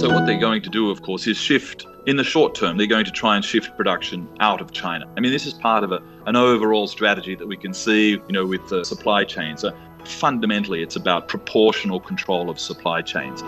[0.00, 2.86] So, what they're going to do, of course, is shift in the short term, they're
[2.86, 5.06] going to try and shift production out of China.
[5.14, 8.22] I mean, this is part of a, an overall strategy that we can see, you
[8.30, 9.60] know, with the supply chains.
[9.60, 9.76] So
[10.06, 13.42] fundamentally, it's about proportional control of supply chains.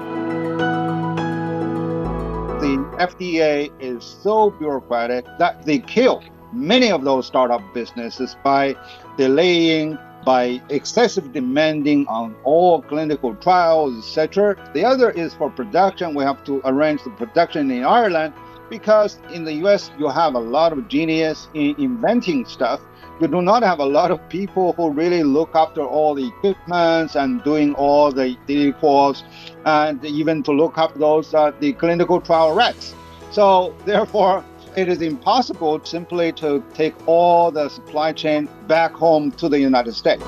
[2.60, 6.22] The FDA is so bureaucratic that they kill
[6.53, 8.76] many of those startup businesses by
[9.16, 14.57] delaying by excessive demanding on all clinical trials, etc.
[14.75, 16.15] The other is for production.
[16.15, 18.35] We have to arrange the production in Ireland
[18.71, 22.80] because in the US you have a lot of genius in inventing stuff.
[23.21, 27.15] You do not have a lot of people who really look after all the equipments
[27.15, 29.23] and doing all the equals
[29.65, 32.95] and even to look up those uh, the clinical trial rats.
[33.30, 34.45] So therefore
[34.77, 39.95] it is impossible simply to take all the supply chain back home to the United
[39.95, 40.25] States.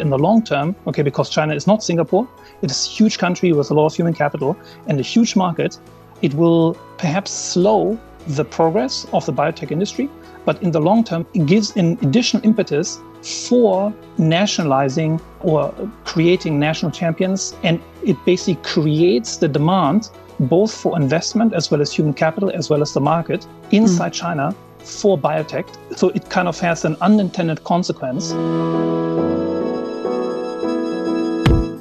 [0.00, 2.28] In the long term, okay, because China is not Singapore,
[2.62, 4.56] it is a huge country with a lot of human capital
[4.88, 5.78] and a huge market,
[6.20, 10.08] it will perhaps slow the progress of the biotech industry,
[10.44, 15.72] but in the long term, it gives an additional impetus for nationalizing or
[16.04, 21.92] creating national champions, and it basically creates the demand both for investment as well as
[21.92, 24.16] human capital as well as the market inside mm.
[24.16, 25.66] China for biotech.
[25.96, 28.30] So it kind of has an unintended consequence.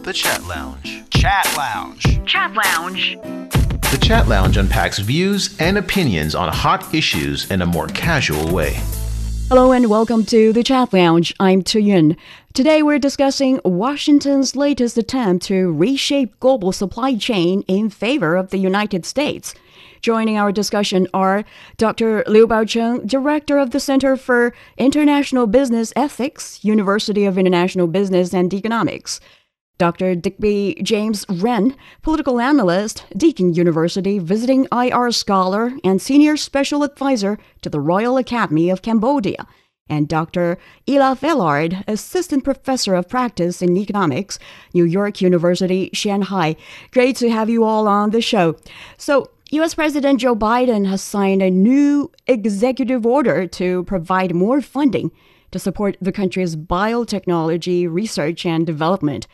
[0.04, 1.04] The Chat Lounge.
[1.10, 2.26] Chat Lounge.
[2.26, 3.18] Chat Lounge.
[3.92, 8.78] The Chat Lounge unpacks views and opinions on hot issues in a more casual way.
[9.50, 11.34] Hello and welcome to the Chat Lounge.
[11.40, 12.18] I'm Tu Yun.
[12.54, 18.60] Today we're discussing Washington's latest attempt to reshape global supply chain in favor of the
[18.60, 19.56] United States.
[20.02, 21.46] Joining our discussion are
[21.78, 22.24] Dr.
[22.28, 28.54] Liu Baocheng, Director of the Center for International Business Ethics, University of International Business and
[28.54, 29.20] Economics.
[29.80, 30.14] Dr.
[30.14, 37.70] Digby James Wren, political analyst, Deakin University, visiting IR scholar, and senior special advisor to
[37.72, 39.48] the Royal Academy of Cambodia,
[39.90, 40.58] and Dr.
[40.88, 44.40] Ilaf Elard, assistant professor of practice in economics,
[44.74, 46.56] New York University, Shanghai.
[46.92, 48.56] Great to have you all on the show.
[48.98, 55.12] So, US President Joe Biden has signed a new executive order to provide more funding
[55.52, 59.28] to support the country's biotechnology research and development.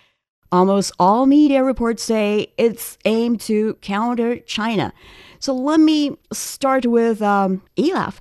[0.52, 4.92] Almost all media reports say it's aimed to counter China.
[5.40, 8.16] So let me start with um, Ilaf.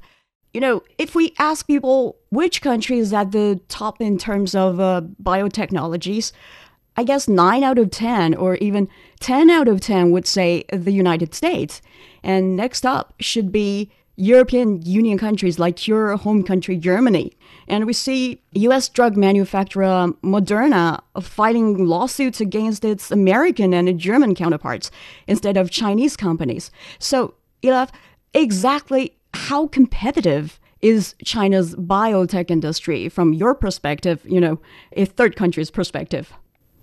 [0.58, 4.80] You know, if we ask people which country is at the top in terms of
[4.80, 6.32] uh, biotechnologies,
[6.96, 8.88] I guess 9 out of 10 or even
[9.20, 11.80] 10 out of 10 would say the United States.
[12.24, 17.34] And next up should be European Union countries like your home country, Germany.
[17.68, 24.90] And we see US drug manufacturer Moderna fighting lawsuits against its American and German counterparts
[25.28, 26.72] instead of Chinese companies.
[26.98, 27.90] So, Ilaf,
[28.34, 34.58] exactly how competitive is China's biotech industry from your perspective, you know,
[34.92, 36.32] a third country's perspective?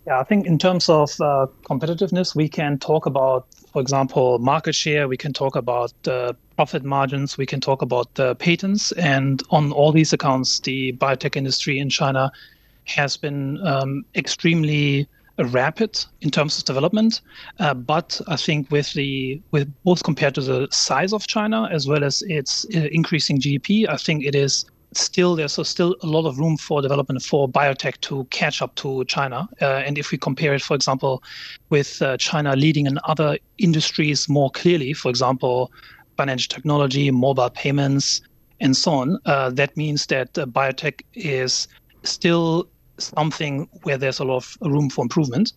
[0.08, 4.76] Yeah, I think in terms of uh, competitiveness, we can talk about, for example, market
[4.76, 5.08] share.
[5.08, 7.38] We can talk about uh, profit margins.
[7.38, 8.92] We can talk about uh, patents.
[8.94, 12.32] And on all these accounts, the biotech industry in China
[12.86, 17.22] has been um, extremely rapid in terms of development.
[17.60, 21.88] Uh, but I think with the with both compared to the size of China as
[21.88, 26.26] well as its uh, increasing GDP, I think it is still there's still a lot
[26.26, 29.48] of room for development for biotech to catch up to China.
[29.62, 31.22] Uh, and if we compare it, for example,
[31.70, 35.72] with uh, China leading in other industries more clearly, for example,
[36.18, 38.22] financial technology, mobile payments,
[38.62, 41.68] and so on, uh, that means that uh, biotech is
[42.04, 42.68] still
[42.98, 45.54] something where there's a lot of room for improvement.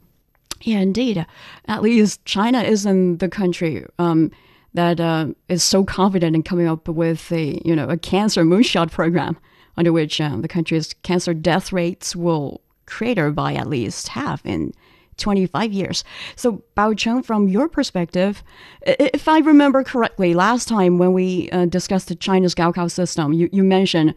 [0.63, 1.25] Yeah, indeed.
[1.67, 3.85] At least China isn't the country.
[3.99, 4.31] Um,
[4.75, 8.91] that uh, is so confident in coming up with a you know a cancer moonshot
[8.91, 9.37] program
[9.77, 14.73] under which uh, the country's cancer death rates will crater by at least half in
[15.19, 16.05] 25 years.
[16.37, 18.43] So, Baocheng, from your perspective,
[18.83, 23.49] if I remember correctly, last time when we uh, discussed the China's Gaokao system, you,
[23.53, 24.15] you mentioned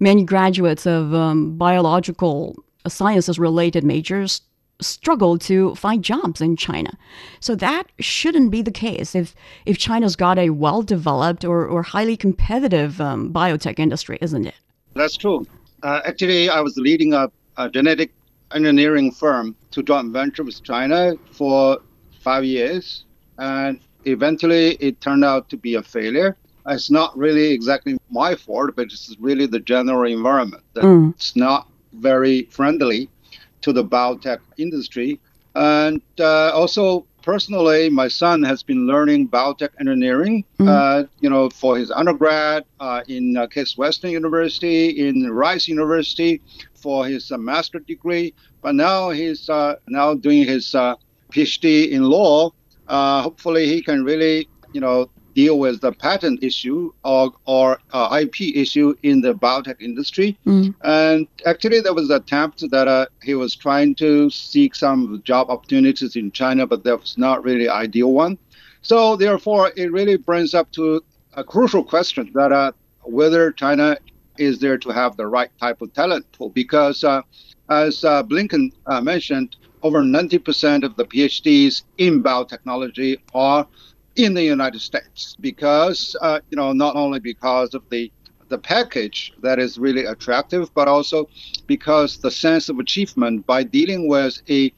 [0.00, 4.42] many graduates of um, biological sciences related majors
[4.80, 6.90] struggle to find jobs in China.
[7.40, 9.34] So that shouldn't be the case if,
[9.66, 14.54] if China's got a well developed or, or highly competitive um, biotech industry, isn't it?
[14.94, 15.46] That's true.
[15.82, 18.12] Uh, actually, I was leading a, a, genetic
[18.52, 21.78] engineering firm to joint venture with China for
[22.20, 23.04] five years,
[23.38, 26.36] and eventually it turned out to be a failure.
[26.66, 30.62] It's not really exactly my fault, but it's really the general environment.
[30.76, 31.12] Mm.
[31.14, 31.68] It's not
[32.00, 33.10] very friendly
[33.62, 35.20] to the biotech industry.
[35.54, 40.68] And uh, also, personally, my son has been learning biotech engineering, Mhm.
[40.68, 46.42] uh, you know, for his undergrad uh, in uh, Case Western University, in Rice University,
[46.74, 48.34] for his uh, master degree.
[48.62, 50.94] But now he's uh, now doing his uh,
[51.32, 52.50] PhD in law.
[52.86, 58.18] Uh, hopefully, he can really, you know, deal with the patent issue or, or uh,
[58.22, 60.38] IP issue in the biotech industry.
[60.46, 60.74] Mm.
[60.82, 65.50] And actually, there was an attempt that uh, he was trying to seek some job
[65.50, 68.38] opportunities in China, but that was not really ideal one.
[68.82, 71.02] So therefore, it really brings up to
[71.34, 72.72] a crucial question that uh,
[73.02, 73.96] whether China
[74.38, 77.22] is there to have the right type of talent pool, because uh,
[77.70, 83.66] as uh, Blinken uh, mentioned, over 90% of the PhDs in biotechnology are
[84.16, 88.10] in the United States because uh, you know not only because of the
[88.48, 91.28] the package that is really attractive, but also
[91.66, 94.72] because the sense of achievement by dealing with a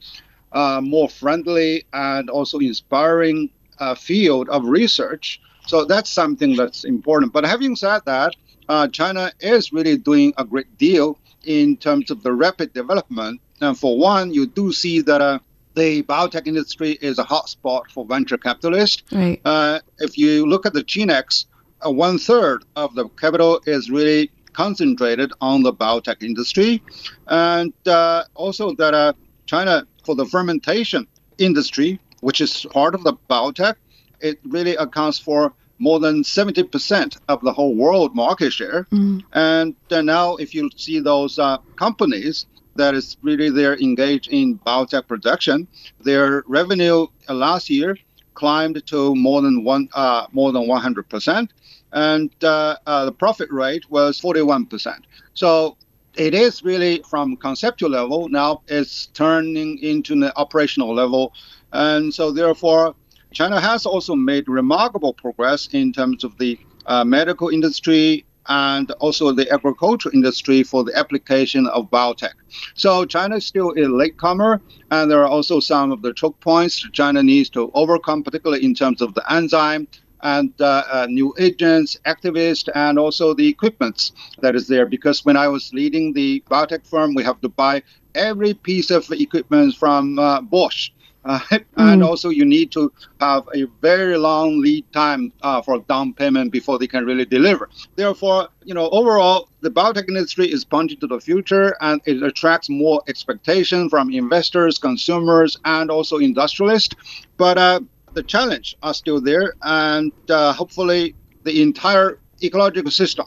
[0.53, 3.49] uh, more friendly and also inspiring
[3.79, 5.41] uh, field of research.
[5.67, 7.33] So that's something that's important.
[7.33, 8.35] But having said that,
[8.69, 13.41] uh, China is really doing a great deal in terms of the rapid development.
[13.61, 15.39] And for one, you do see that uh,
[15.77, 19.03] the biotech industry is a hotspot for venture capitalists.
[19.11, 19.39] Right.
[19.45, 21.45] Uh, if you look at the ChiNext,
[21.85, 26.81] uh, one third of the capital is really concentrated on the biotech industry,
[27.27, 29.13] and uh, also that uh,
[29.45, 31.07] China for the fermentation
[31.37, 33.75] industry, which is part of the biotech,
[34.19, 38.87] it really accounts for more than 70% of the whole world market share.
[38.91, 39.23] Mm.
[39.33, 42.47] And uh, now, if you see those uh, companies
[42.77, 45.67] that is really they're engaged in biotech production,
[46.01, 47.97] their revenue last year
[48.33, 51.53] climbed to more than one uh, more than 100 percent,
[51.91, 55.05] and uh, uh, the profit rate was 41 percent.
[55.33, 55.77] So
[56.15, 61.33] it is really from conceptual level now it's turning into an operational level,
[61.73, 62.95] and so therefore
[63.31, 69.31] China has also made remarkable progress in terms of the uh, medical industry and also
[69.31, 72.33] the agricultural industry for the application of biotech.
[72.75, 74.61] So China is still a latecomer,
[74.91, 78.73] and there are also some of the choke points China needs to overcome, particularly in
[78.73, 79.87] terms of the enzyme
[80.21, 84.11] and uh, uh, new agents, activists, and also the equipments
[84.41, 84.85] that is there.
[84.85, 87.83] Because when I was leading the biotech firm, we have to buy
[88.15, 90.89] every piece of equipment from uh, Bosch.
[91.27, 91.39] Uh,
[91.77, 92.05] and Mm.
[92.05, 96.79] also, you need to have a very long lead time uh, for down payment before
[96.79, 97.69] they can really deliver.
[97.95, 102.69] Therefore, you know, overall, the biotech industry is pointing to the future, and it attracts
[102.69, 106.95] more expectation from investors, consumers, and also industrialists.
[107.37, 107.81] But uh,
[108.13, 113.25] the challenge are still there, and uh, hopefully, the entire ecological system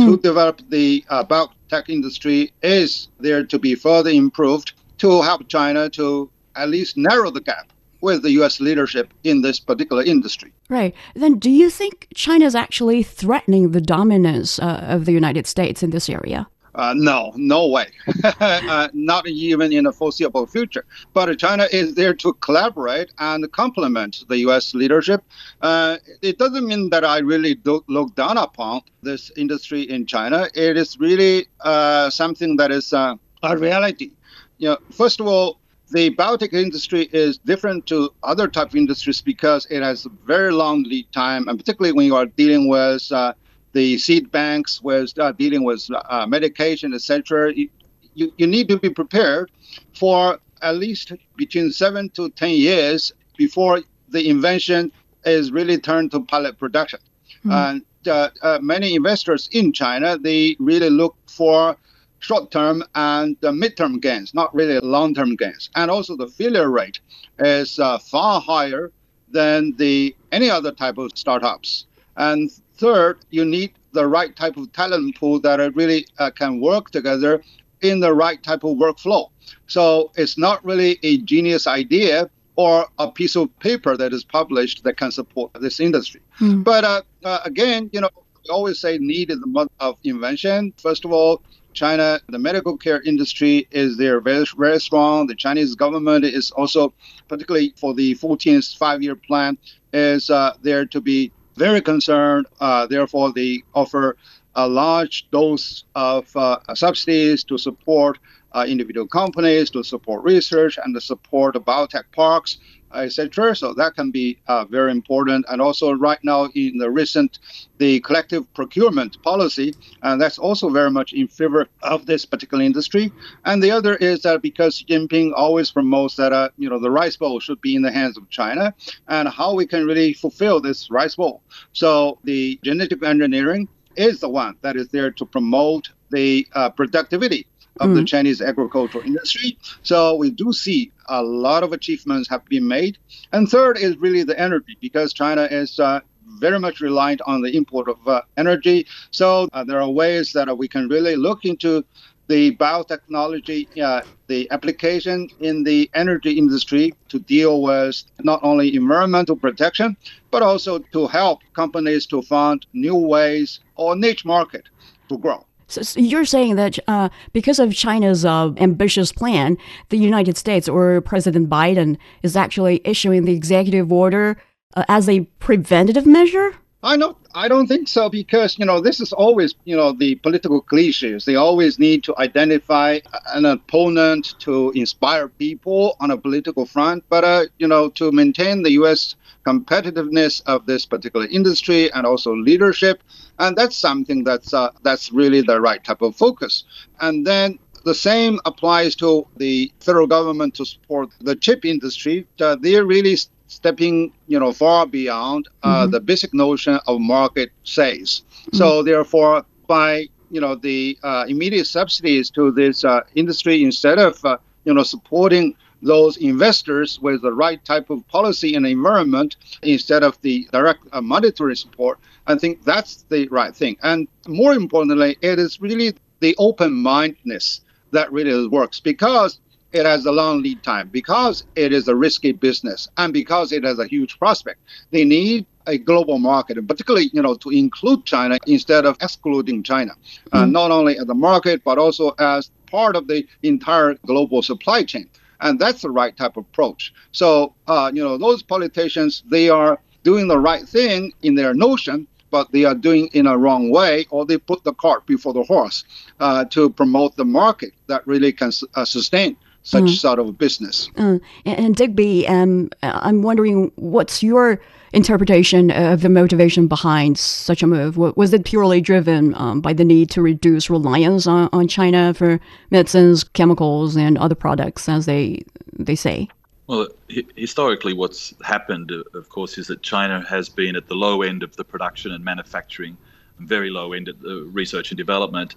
[0.00, 5.88] to develop the uh, biotech industry is there to be further improved to help China
[5.90, 8.60] to at least narrow the gap with the U.S.
[8.60, 10.52] leadership in this particular industry.
[10.68, 10.94] Right.
[11.14, 15.82] Then do you think China is actually threatening the dominance uh, of the United States
[15.82, 16.48] in this area?
[16.74, 17.86] Uh, no, no way.
[18.40, 20.84] uh, not even in the foreseeable future.
[21.12, 24.74] But China is there to collaborate and complement the U.S.
[24.74, 25.24] leadership.
[25.60, 30.48] Uh, it doesn't mean that I really do look down upon this industry in China.
[30.54, 34.12] It is really uh, something that is uh, a reality.
[34.58, 35.57] You know, first of all,
[35.90, 40.52] the biotech industry is different to other type of industries because it has a very
[40.52, 43.32] long lead time, and particularly when you are dealing with uh,
[43.72, 47.54] the seed banks, with uh, dealing with uh, medication, etc.
[47.54, 47.68] You,
[48.14, 49.50] you, you need to be prepared
[49.94, 54.92] for at least between seven to ten years before the invention
[55.24, 57.00] is really turned to pilot production.
[57.44, 61.76] And uh, uh, many investors in China they really look for
[62.20, 65.70] short-term and uh, mid-term gains, not really long-term gains.
[65.76, 67.00] And also the failure rate
[67.38, 68.90] is uh, far higher
[69.30, 71.86] than the any other type of startups.
[72.16, 76.60] And third, you need the right type of talent pool that are really uh, can
[76.60, 77.42] work together
[77.80, 79.30] in the right type of workflow.
[79.66, 84.82] So it's not really a genius idea or a piece of paper that is published
[84.84, 86.20] that can support this industry.
[86.32, 86.62] Hmm.
[86.62, 88.10] But uh, uh, again, you know,
[88.42, 90.72] we always say need is the mother of invention.
[90.76, 95.26] First of all, China, the medical care industry is there very, very strong.
[95.26, 96.92] The Chinese government is also,
[97.28, 99.58] particularly for the 14th five-year plan,
[99.92, 102.46] is uh, there to be very concerned.
[102.60, 104.16] Uh, therefore, they offer
[104.54, 108.18] a large dose of uh, subsidies to support
[108.52, 112.58] uh, individual companies, to support research, and to support biotech parks.
[112.94, 113.54] Etc.
[113.54, 115.46] So that can be uh, very important.
[115.48, 117.38] And also right now in the recent
[117.78, 123.12] the collective procurement policy, and that's also very much in favor of this particular industry.
[123.44, 126.90] And the other is that because Xi Jinping always promotes that uh, you know the
[126.90, 128.74] rice bowl should be in the hands of China,
[129.08, 131.42] and how we can really fulfill this rice bowl.
[131.72, 137.46] So the genetic engineering is the one that is there to promote the uh, productivity
[137.80, 137.94] of mm.
[137.96, 139.58] the Chinese agricultural industry.
[139.82, 142.98] So we do see a lot of achievements have been made.
[143.32, 146.00] And third is really the energy, because China is uh,
[146.38, 148.86] very much reliant on the import of uh, energy.
[149.10, 151.84] So uh, there are ways that we can really look into
[152.28, 159.34] the biotechnology, uh, the application in the energy industry to deal with not only environmental
[159.34, 159.96] protection,
[160.30, 164.68] but also to help companies to find new ways or niche market
[165.08, 165.42] to grow.
[165.68, 169.56] So, so you're saying that uh, because of China's uh, ambitious plan,
[169.90, 174.36] the United States or President Biden is actually issuing the executive order
[174.74, 176.54] uh, as a preventative measure?
[176.82, 177.16] I don't.
[177.34, 181.24] I don't think so because you know this is always you know the political cliches.
[181.24, 183.00] They always need to identify
[183.34, 187.02] an opponent to inspire people on a political front.
[187.08, 189.16] But uh, you know to maintain the U.S.
[189.44, 193.02] competitiveness of this particular industry and also leadership,
[193.40, 196.62] and that's something that's uh, that's really the right type of focus.
[197.00, 202.26] And then the same applies to the federal government to support the chip industry.
[202.40, 203.16] Uh, they're really
[203.48, 205.90] stepping you know far beyond uh, mm-hmm.
[205.90, 208.22] the basic notion of market sales.
[208.22, 208.56] Mm-hmm.
[208.56, 214.24] So therefore, by you know the uh, immediate subsidies to this uh, industry, instead of
[214.24, 220.02] uh, you know supporting those investors with the right type of policy and environment instead
[220.02, 223.76] of the direct uh, monetary support, I think that's the right thing.
[223.82, 227.60] And more importantly, it is really the open mindedness
[227.92, 229.38] that really works because
[229.72, 233.64] it has a long lead time because it is a risky business and because it
[233.64, 234.60] has a huge prospect.
[234.90, 239.62] They need a global market, and particularly, you know, to include China instead of excluding
[239.62, 240.36] China, mm-hmm.
[240.36, 244.82] uh, not only as a market but also as part of the entire global supply
[244.82, 245.08] chain.
[245.40, 246.92] And that's the right type of approach.
[247.12, 252.08] So, uh, you know, those politicians, they are doing the right thing in their notion,
[252.30, 255.44] but they are doing in a wrong way, or they put the cart before the
[255.44, 255.84] horse
[256.18, 259.96] uh, to promote the market that really can uh, sustain such mm.
[259.96, 260.90] sort of business.
[260.96, 264.60] Uh, and Digby, um, I'm wondering what's your
[264.92, 267.96] interpretation of the motivation behind such a move?
[267.96, 272.40] Was it purely driven um, by the need to reduce reliance on, on China for
[272.70, 275.42] medicines, chemicals, and other products, as they
[275.78, 276.28] they say?
[276.66, 276.88] Well,
[277.36, 281.56] historically, what's happened, of course, is that China has been at the low end of
[281.56, 282.96] the production and manufacturing,
[283.38, 285.54] very low end at the research and development.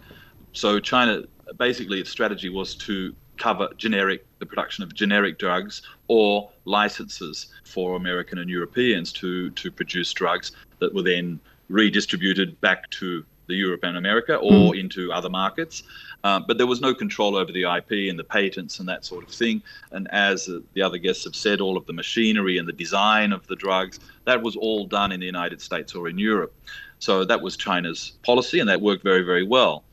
[0.53, 1.23] So China,
[1.57, 7.95] basically, its strategy was to cover generic the production of generic drugs or licenses for
[7.95, 13.83] American and Europeans to to produce drugs that were then redistributed back to the Europe
[13.83, 14.79] and America or mm.
[14.79, 15.83] into other markets.
[16.23, 19.23] Uh, but there was no control over the IP and the patents and that sort
[19.27, 19.61] of thing.
[19.91, 23.33] And as uh, the other guests have said, all of the machinery and the design
[23.33, 26.53] of the drugs, that was all done in the United States or in Europe.
[26.99, 29.83] So that was China's policy, and that worked very, very well.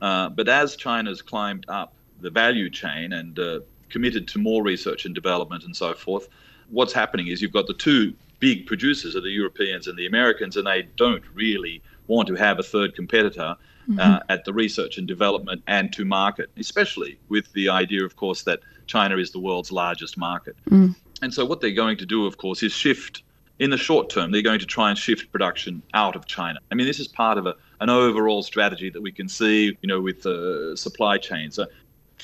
[0.00, 1.93] Uh, but as China's climbed up
[2.24, 6.28] the value chain and uh, committed to more research and development and so forth,
[6.70, 10.56] what's happening is you've got the two big producers are the Europeans and the Americans,
[10.56, 13.56] and they don't really want to have a third competitor
[13.88, 13.98] mm-hmm.
[13.98, 18.42] uh, at the research and development and to market, especially with the idea, of course,
[18.42, 20.56] that China is the world's largest market.
[20.70, 20.94] Mm.
[21.22, 23.22] And so, what they're going to do, of course, is shift.
[23.60, 26.58] In the short term, they're going to try and shift production out of China.
[26.72, 29.86] I mean, this is part of a, an overall strategy that we can see, you
[29.86, 31.56] know, with the uh, supply chains.
[31.56, 31.66] Uh,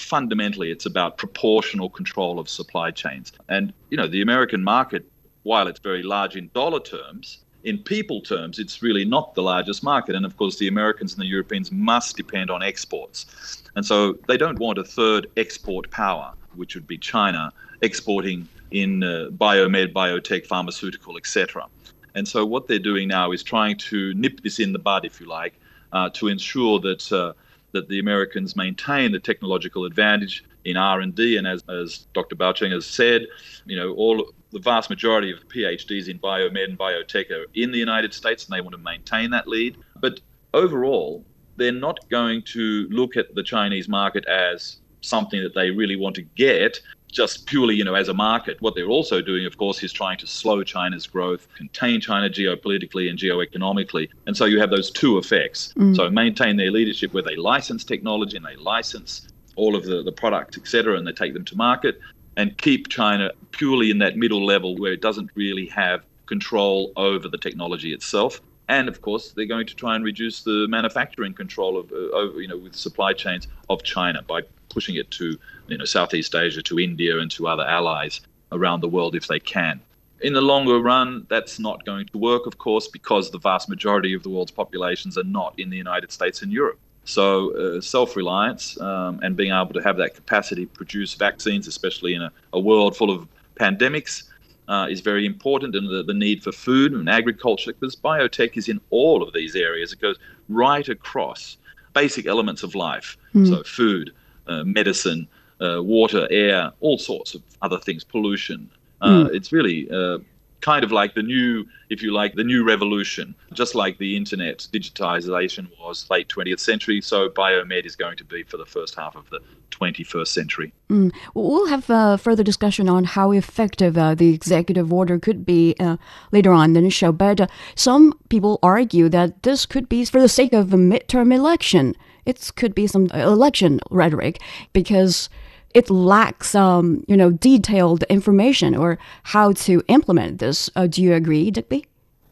[0.00, 3.32] fundamentally it's about proportional control of supply chains.
[3.48, 5.04] And you know, the American market,
[5.42, 9.82] while it's very large in dollar terms, in people terms, it's really not the largest
[9.82, 10.14] market.
[10.14, 13.62] And of course, the Americans and the Europeans must depend on exports.
[13.76, 17.52] And so they don't want a third export power, which would be China,
[17.82, 21.66] exporting in uh, biomed, biotech, pharmaceutical, etc.
[22.14, 25.20] And so what they're doing now is trying to nip this in the bud, if
[25.20, 25.54] you like,
[25.92, 27.32] uh, to ensure that uh,
[27.72, 31.36] that the Americans maintain the technological advantage in R&D.
[31.36, 32.36] And as, as Dr.
[32.36, 33.26] Baocheng has said,
[33.64, 37.78] you know, all the vast majority of PhDs in biomed and biotech are in the
[37.78, 39.76] United States, and they want to maintain that lead.
[40.00, 40.20] But
[40.54, 41.24] overall,
[41.56, 46.14] they're not going to look at the Chinese market as something that they really want
[46.16, 48.60] to get just purely, you know, as a market.
[48.60, 53.10] What they're also doing, of course, is trying to slow China's growth, contain China geopolitically
[53.10, 54.08] and geoeconomically.
[54.26, 55.74] And so you have those two effects.
[55.76, 55.96] Mm.
[55.96, 60.12] So maintain their leadership where they license technology and they license all of the, the
[60.12, 62.00] products, et cetera, and they take them to market.
[62.36, 67.28] and keep China purely in that middle level where it doesn't really have control over
[67.28, 68.40] the technology itself.
[68.68, 72.46] And of course, they're going to try and reduce the manufacturing control of, uh, you
[72.46, 75.36] know, with supply chains of China by pushing it to,
[75.70, 78.20] you know, Southeast Asia, to India, and to other allies
[78.52, 79.80] around the world if they can.
[80.22, 84.12] In the longer run, that's not going to work, of course, because the vast majority
[84.12, 86.78] of the world's populations are not in the United States and Europe.
[87.04, 91.66] So, uh, self reliance um, and being able to have that capacity to produce vaccines,
[91.66, 93.26] especially in a, a world full of
[93.58, 94.24] pandemics,
[94.68, 98.68] uh, is very important, and the, the need for food and agriculture, because biotech is
[98.68, 99.92] in all of these areas.
[99.92, 101.56] It goes right across
[101.94, 103.16] basic elements of life.
[103.34, 103.48] Mm.
[103.48, 104.12] So, food,
[104.46, 105.26] uh, medicine,
[105.60, 108.70] uh, water, air, all sorts of other things, pollution.
[109.02, 109.34] Mm.
[109.34, 110.18] It's really uh,
[110.60, 113.34] kind of like the new, if you like, the new revolution.
[113.52, 118.42] Just like the internet digitization was late 20th century, so biomed is going to be
[118.42, 119.40] for the first half of the
[119.70, 120.72] 21st century.
[120.90, 121.12] Mm.
[121.34, 125.96] We'll have a further discussion on how effective uh, the executive order could be uh,
[126.32, 127.12] later on in the show.
[127.12, 131.34] But uh, some people argue that this could be for the sake of a midterm
[131.34, 131.94] election.
[132.26, 134.40] It could be some election rhetoric
[134.72, 135.30] because
[135.74, 140.70] it lacks, um, you know, detailed information or how to implement this.
[140.74, 141.86] Uh, do you agree, Digby?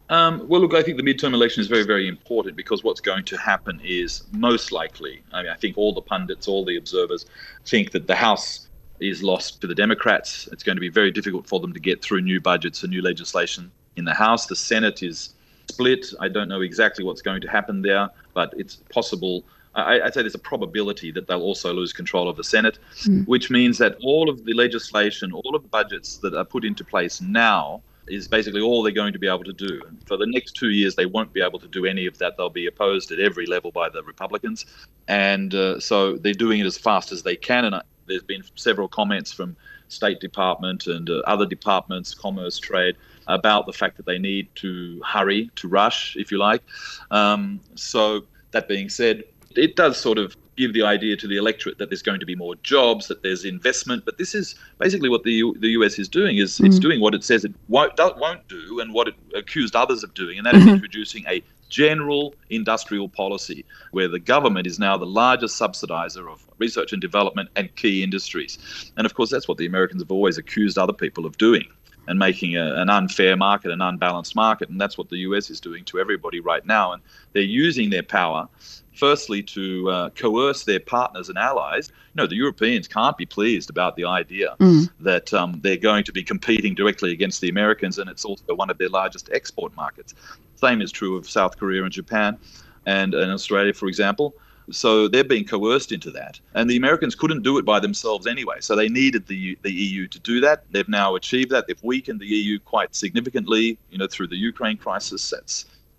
[0.09, 3.25] Um, well, look, I think the midterm election is very, very important because what's going
[3.25, 7.27] to happen is most likely, I mean, I think all the pundits, all the observers
[7.65, 8.67] think that the House
[8.99, 10.49] is lost to the Democrats.
[10.51, 13.03] It's going to be very difficult for them to get through new budgets and new
[13.03, 14.47] legislation in the House.
[14.47, 15.35] The Senate is
[15.69, 16.07] split.
[16.19, 19.43] I don't know exactly what's going to happen there, but it's possible
[19.75, 23.27] I, would say there's a probability that they'll also lose control of the Senate, mm.
[23.27, 26.83] which means that all of the legislation, all of the budgets that are put into
[26.83, 29.81] place now is basically all they're going to be able to do.
[29.87, 32.37] And for the next two years, they won't be able to do any of that.
[32.37, 34.65] They'll be opposed at every level by the Republicans.
[35.07, 37.65] And uh, so they're doing it as fast as they can.
[37.65, 39.55] And uh, there's been several comments from
[39.87, 42.95] State Department and uh, other departments, Commerce, Trade,
[43.27, 46.63] about the fact that they need to hurry, to rush, if you like.
[47.11, 49.23] Um, so that being said,
[49.55, 52.35] it does sort of give the idea to the electorate that there's going to be
[52.35, 54.03] more jobs, that there's investment.
[54.03, 56.65] But this is basically what the U- the US is doing is mm.
[56.65, 60.03] it's doing what it says it won't do, won't do, and what it accused others
[60.03, 60.73] of doing, and that is mm-hmm.
[60.73, 66.91] introducing a general industrial policy where the government is now the largest subsidizer of research
[66.91, 68.57] and development and key industries.
[68.97, 71.65] And of course, that's what the Americans have always accused other people of doing
[72.09, 74.67] and making a, an unfair market, an unbalanced market.
[74.67, 76.91] And that's what the US is doing to everybody right now.
[76.91, 78.49] And they're using their power
[78.95, 81.89] firstly to uh, coerce their partners and allies.
[81.89, 84.89] You know, the Europeans can't be pleased about the idea mm.
[84.99, 88.71] that um, they're going to be competing directly against the Americans, and it's also one
[88.71, 90.15] of their largest export markets.
[90.55, 92.39] Same is true of South Korea and Japan,
[92.87, 94.33] and, and Australia, for example.
[94.71, 98.57] So they're being coerced into that, and the Americans couldn't do it by themselves anyway.
[98.59, 100.63] So they needed the the EU to do that.
[100.71, 101.67] They've now achieved that.
[101.67, 105.33] They've weakened the EU quite significantly, you know, through the Ukraine crisis.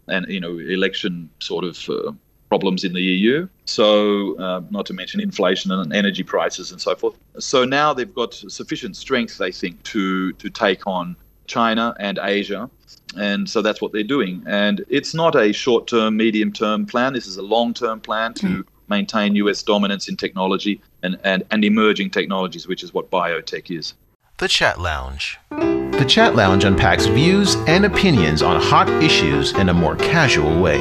[0.09, 2.13] And you know election sort of uh,
[2.51, 3.49] problems in the EU.
[3.65, 7.17] So, uh, not to mention inflation and energy prices and so forth.
[7.39, 11.17] So now they've got sufficient strength, they think, to to take on
[11.51, 12.71] China and Asia.
[13.17, 14.43] And so that's what they're doing.
[14.47, 17.13] And it's not a short term, medium term plan.
[17.13, 18.65] This is a long term plan to mm.
[18.89, 23.95] maintain US dominance in technology and, and, and emerging technologies, which is what biotech is.
[24.39, 25.39] The Chat Lounge.
[25.51, 30.79] The Chat Lounge unpacks views and opinions on hot issues in a more casual way.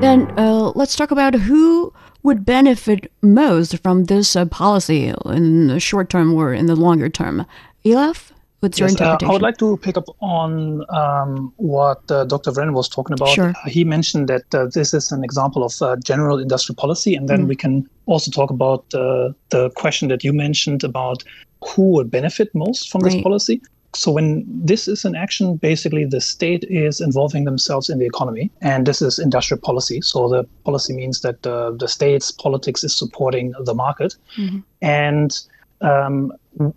[0.00, 1.92] Then uh, let's talk about who
[2.26, 7.08] would benefit most from this uh, policy in the short term or in the longer
[7.08, 7.46] term.
[7.84, 9.28] Ilaf, what's your interpretation?
[9.28, 12.50] Uh, I would like to pick up on um, what uh, Dr.
[12.50, 13.28] Wren was talking about.
[13.28, 13.54] Sure.
[13.66, 17.44] He mentioned that uh, this is an example of uh, general industrial policy, and then
[17.44, 17.48] mm.
[17.48, 21.22] we can also talk about the question that you mentioned about
[21.64, 23.12] who would benefit most from right.
[23.12, 23.62] this policy
[23.96, 28.50] so when this is an action, basically the state is involving themselves in the economy,
[28.60, 30.00] and this is industrial policy.
[30.00, 34.58] So the policy means that uh, the state's politics is supporting the market, mm-hmm.
[34.82, 35.38] and
[35.80, 36.32] um,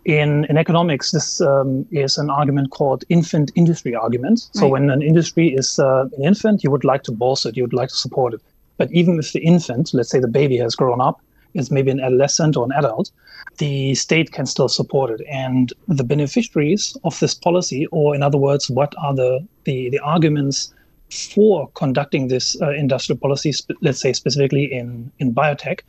[0.06, 4.50] in in economics, this um, is an argument called infant industry argument.
[4.54, 4.72] So right.
[4.72, 7.74] when an industry is uh, an infant, you would like to bolster it, you would
[7.74, 8.42] like to support it.
[8.78, 11.22] But even if the infant, let's say the baby has grown up,
[11.54, 13.12] is maybe an adolescent or an adult,
[13.58, 15.26] the state can still support it.
[15.30, 20.00] And the beneficiaries of this policy, or in other words, what are the, the, the
[20.00, 20.74] arguments
[21.10, 25.80] for conducting this uh, industrial policy, sp- let's say specifically in, in biotech,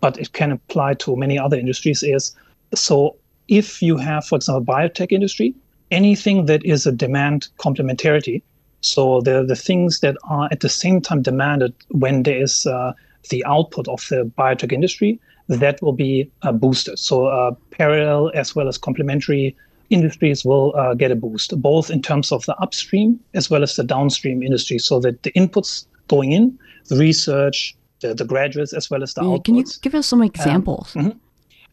[0.00, 2.34] but it can apply to many other industries, is
[2.74, 3.16] so
[3.48, 5.54] if you have, for example, biotech industry,
[5.90, 8.42] anything that is a demand complementarity,
[8.80, 12.92] so the, the things that are at the same time demanded when there is uh,
[13.30, 16.98] the output of the biotech industry, that will be uh, boosted.
[16.98, 19.56] So uh, parallel as well as complementary
[19.90, 23.76] industries will uh, get a boost, both in terms of the upstream as well as
[23.76, 28.90] the downstream industry, so that the inputs going in, the research, the, the graduates, as
[28.90, 29.44] well as the outputs.
[29.44, 30.94] Can you give us some examples?
[30.96, 31.18] Um, mm-hmm.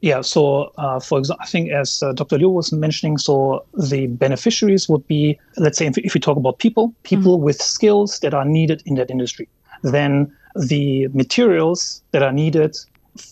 [0.01, 2.37] Yeah, so uh, for example, I think as uh, Dr.
[2.37, 6.59] Liu was mentioning, so the beneficiaries would be, let's say, if, if we talk about
[6.59, 7.45] people, people mm-hmm.
[7.45, 9.47] with skills that are needed in that industry.
[9.83, 12.75] Then the materials that are needed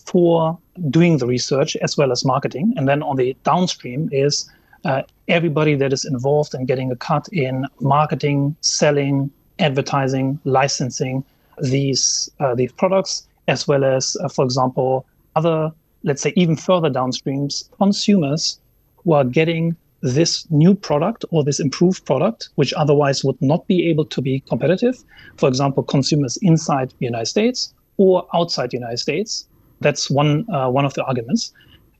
[0.05, 0.57] for
[0.89, 2.73] doing the research as well as marketing.
[2.77, 4.49] And then on the downstream is
[4.85, 11.23] uh, everybody that is involved in getting a cut in marketing, selling, advertising, licensing
[11.61, 15.05] these uh, these products, as well as, uh, for example,
[15.35, 15.71] other,
[16.03, 18.59] let's say, even further downstreams, consumers
[18.97, 23.87] who are getting this new product or this improved product, which otherwise would not be
[23.89, 25.01] able to be competitive.
[25.37, 29.47] For example, consumers inside the United States or outside the United States.
[29.79, 31.53] That's one uh, one of the arguments.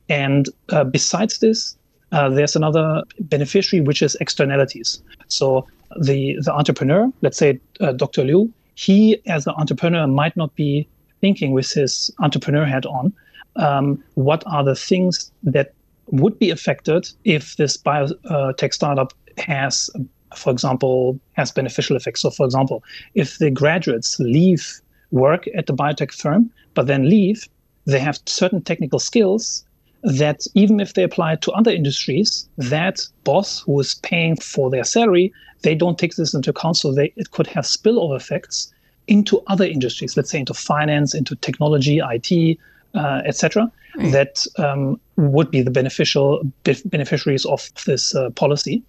[0.10, 1.78] And uh, besides this,
[2.12, 5.02] uh, there's another beneficiary, which is externalities.
[5.30, 5.66] So
[6.00, 8.26] the the entrepreneur, let's say uh, Dr.
[8.26, 10.88] Liu, he as an entrepreneur might not be
[11.22, 13.14] thinking with his entrepreneur hat on,
[13.56, 15.74] um, what are the things that
[16.14, 19.90] would be affected if this biotech startup has,
[20.36, 22.22] for example, has beneficial effects.
[22.22, 22.84] So, for example,
[23.16, 27.48] if the graduates leave work at the biotech firm, but then leave,
[27.86, 29.66] they have certain technical skills
[30.04, 34.84] that even if they apply to other industries, that boss who is paying for their
[34.84, 36.78] salary, they don't take this into account.
[36.78, 38.72] So they, it could have spillover effects
[39.08, 42.60] into other industries, let's say into finance, into technology, IT,
[42.94, 43.72] uh, etc.
[43.96, 44.12] Right.
[44.12, 46.42] That um, would be the beneficial
[46.86, 48.84] beneficiaries of this uh, policy.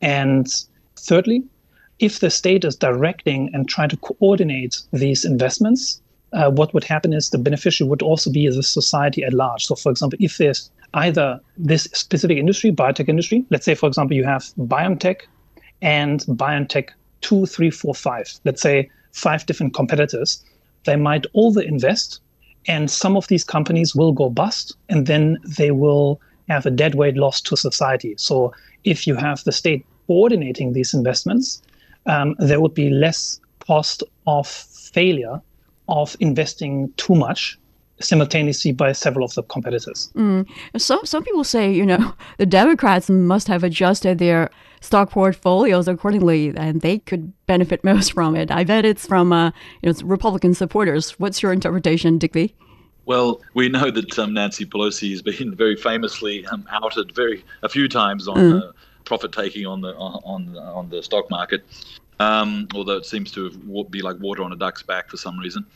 [0.00, 0.46] And
[0.96, 1.42] thirdly,
[1.98, 6.00] if the state is directing and trying to coordinate these investments,
[6.32, 9.64] uh, what would happen is the beneficiary would also be the society at large.
[9.66, 14.16] So, for example, if there's either this specific industry, biotech industry, let's say, for example,
[14.16, 15.20] you have biotech
[15.80, 20.42] and biotech two, three, four, five, let's say five different competitors,
[20.84, 22.20] they might overinvest,
[22.66, 26.94] and some of these companies will go bust, and then they will have a dead
[26.94, 28.14] weight loss to society.
[28.18, 28.52] So,
[28.84, 31.62] if you have the state coordinating these investments,
[32.06, 35.40] um, there would be less cost of failure
[35.88, 37.58] of investing too much
[38.00, 40.10] simultaneously by several of the competitors.
[40.16, 40.48] Mm.
[40.76, 44.50] So, some people say, you know, the Democrats must have adjusted their
[44.82, 48.50] stock portfolios accordingly, and they could benefit most from it.
[48.50, 49.52] I bet it's from uh, you
[49.84, 51.12] know it's Republican supporters.
[51.18, 52.54] What's your interpretation, Digby?
[53.04, 57.68] Well, we know that um, Nancy Pelosi has been very famously um, outed very a
[57.68, 58.62] few times on mm.
[58.62, 58.72] uh,
[59.04, 61.64] profit taking on the on on the stock market
[62.22, 63.50] um, although it seems to
[63.90, 65.66] be like water on a duck's back for some reason.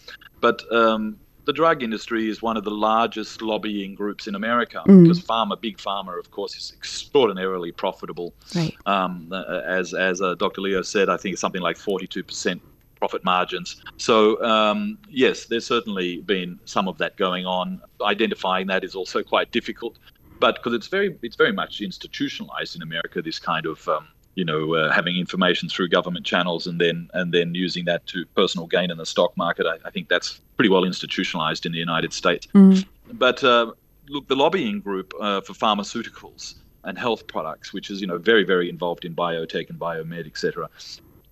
[0.41, 5.03] But um, the drug industry is one of the largest lobbying groups in America mm.
[5.03, 8.35] because pharma, big pharma, of course, is extraordinarily profitable.
[8.55, 8.77] Right.
[8.85, 10.61] Um, as as uh, Dr.
[10.61, 12.61] Liu said, I think it's something like 42%
[12.99, 13.81] profit margins.
[13.97, 17.81] So um, yes, there's certainly been some of that going on.
[18.03, 19.99] Identifying that is also quite difficult,
[20.41, 24.45] but because it's very it's very much institutionalized in America, this kind of um, you
[24.45, 28.67] know, uh, having information through government channels and then and then using that to personal
[28.67, 29.67] gain in the stock market.
[29.67, 32.47] I, I think that's pretty well institutionalized in the United States.
[32.55, 32.87] Mm.
[33.13, 33.73] But uh,
[34.09, 38.45] look, the lobbying group uh, for pharmaceuticals and health products, which is you know very
[38.45, 40.69] very involved in biotech and biomed, etc.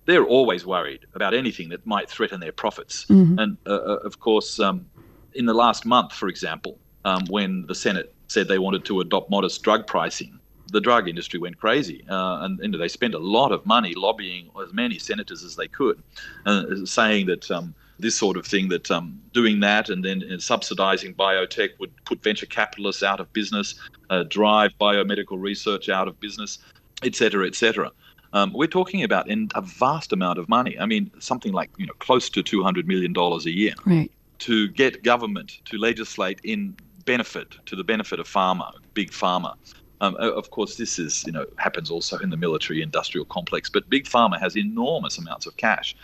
[0.05, 3.05] They're always worried about anything that might threaten their profits.
[3.05, 3.39] Mm-hmm.
[3.39, 4.85] And uh, uh, of course, um,
[5.33, 9.29] in the last month, for example, um, when the Senate said they wanted to adopt
[9.29, 10.39] modest drug pricing,
[10.75, 13.93] the drug industry went crazy, uh, and you know, they spent a lot of money
[13.95, 16.03] lobbying as many senators as they could,
[16.45, 20.37] uh, saying that um, this sort of thing, that um, doing that and then uh,
[20.37, 23.75] subsidizing biotech would put venture capitalists out of business,
[24.09, 26.59] uh, drive biomedical research out of business,
[27.03, 27.89] etc., etc.
[28.33, 30.77] Um, we're talking about in a vast amount of money.
[30.77, 33.75] I mean, something like you know close to two hundred million dollars a year.
[33.85, 34.11] Right.
[34.39, 39.55] To get government to legislate in benefit to the benefit of pharma, big pharma,
[40.01, 43.89] um, of course, this is you know happens also in the military industrial complex, but
[43.89, 45.95] big pharma has enormous amounts of cash.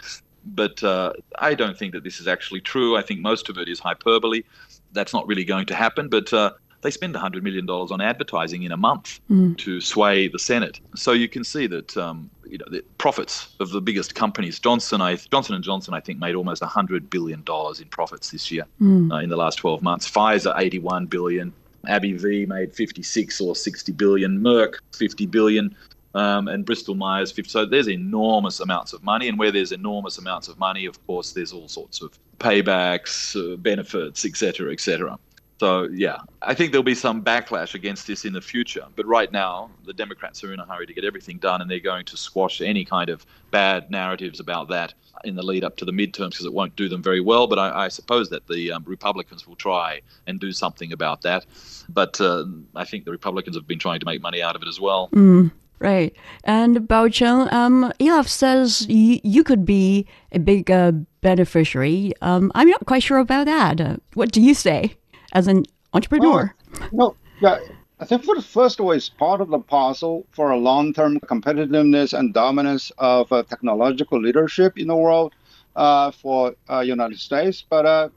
[0.44, 2.98] But uh, I don't think that this is actually true.
[2.98, 4.44] I think most of it is hyperbole.
[4.92, 6.10] That's not really going to happen.
[6.10, 6.52] But uh,
[6.82, 9.58] they spend $100 million on advertising in a month mm.
[9.60, 10.80] to sway the Senate.
[10.96, 15.02] So you can see that um, you know the profits of the biggest companies, Johnson,
[15.02, 19.12] I, Johnson and Johnson, I think, made almost $100 billion in profits this year mm.
[19.12, 20.10] uh, in the last 12 months.
[20.10, 21.54] Pfizer, 81 billion.
[21.88, 25.76] AbbVie made 56 or 60 billion, Merck 50 billion,
[26.14, 27.50] um, and Bristol Myers 50.
[27.50, 31.32] So there's enormous amounts of money, and where there's enormous amounts of money, of course,
[31.32, 35.18] there's all sorts of paybacks, uh, benefits, etc., etc.
[35.62, 38.84] So, yeah, I think there'll be some backlash against this in the future.
[38.96, 41.80] But right now, the Democrats are in a hurry to get everything done, and they're
[41.80, 45.86] going to squash any kind of bad narratives about that in the lead up to
[45.86, 47.46] the midterms because it won't do them very well.
[47.46, 51.46] But I, I suppose that the um, Republicans will try and do something about that.
[51.88, 52.46] But uh,
[52.76, 55.10] I think the Republicans have been trying to make money out of it as well.
[55.14, 55.52] Mm.
[55.78, 56.16] Right.
[56.44, 62.14] And Baocheng, um, Ilaf says y- you could be a big uh, beneficiary.
[62.24, 63.80] Um, I'm not quite sure about that.
[63.80, 64.96] Uh, what do you say?
[65.34, 66.54] As an entrepreneur?
[66.92, 67.60] no, yeah.
[68.00, 72.18] I think for the first way, it's part of the puzzle for a long-term competitiveness
[72.18, 75.34] and dominance of uh, technological leadership in the world
[75.76, 77.64] uh, for uh, United States.
[77.70, 78.10] But uh,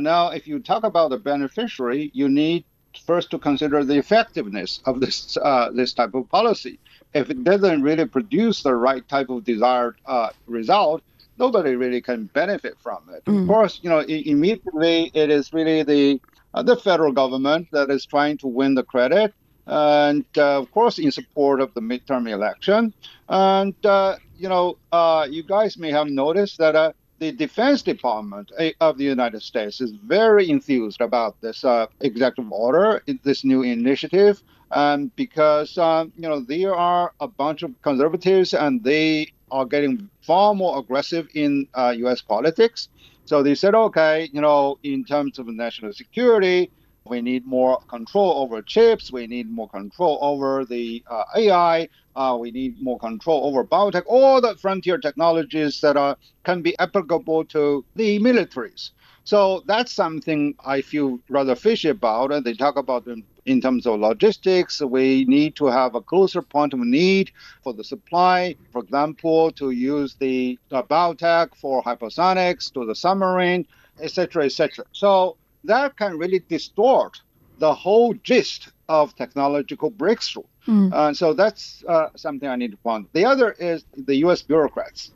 [0.00, 2.64] now, if you talk about the beneficiary, you need
[3.06, 6.78] first to consider the effectiveness of this uh, this type of policy.
[7.14, 11.02] If it doesn't really produce the right type of desired uh, result,
[11.38, 13.24] nobody really can benefit from it.
[13.24, 13.42] Mm.
[13.42, 16.20] Of course, you know, immediately it is really the
[16.54, 19.34] the federal government that is trying to win the credit,
[19.66, 22.94] and uh, of course in support of the midterm election.
[23.28, 28.50] And uh, you know, uh, you guys may have noticed that uh, the Defense Department
[28.58, 31.64] uh, of the United States is very enthused about this
[32.00, 37.70] executive order, this new initiative, and because um, you know there are a bunch of
[37.82, 42.22] conservatives and they are getting far more aggressive in U.S.
[42.22, 42.88] politics.
[43.28, 46.72] So they said, okay, you know, in terms of national security,
[47.06, 49.12] we need more control over chips.
[49.12, 51.88] We need more control over the uh, AI.
[52.16, 54.04] Uh, we need more control over biotech.
[54.08, 58.90] All the frontier technologies that are can be applicable to the militaries.
[59.28, 62.32] So that's something I feel rather fishy about.
[62.32, 63.06] And they talk about
[63.44, 67.30] in terms of logistics, we need to have a closer point of need
[67.62, 68.56] for the supply.
[68.72, 73.66] For example, to use the, the biotech for hypersonics to the submarine,
[74.00, 74.86] etc., etc.
[74.92, 77.20] So that can really distort
[77.58, 80.48] the whole gist of technological breakthrough.
[80.66, 80.90] Mm.
[80.90, 83.12] Uh, so that's uh, something I need to point.
[83.12, 84.40] The other is the U.S.
[84.40, 85.10] bureaucrats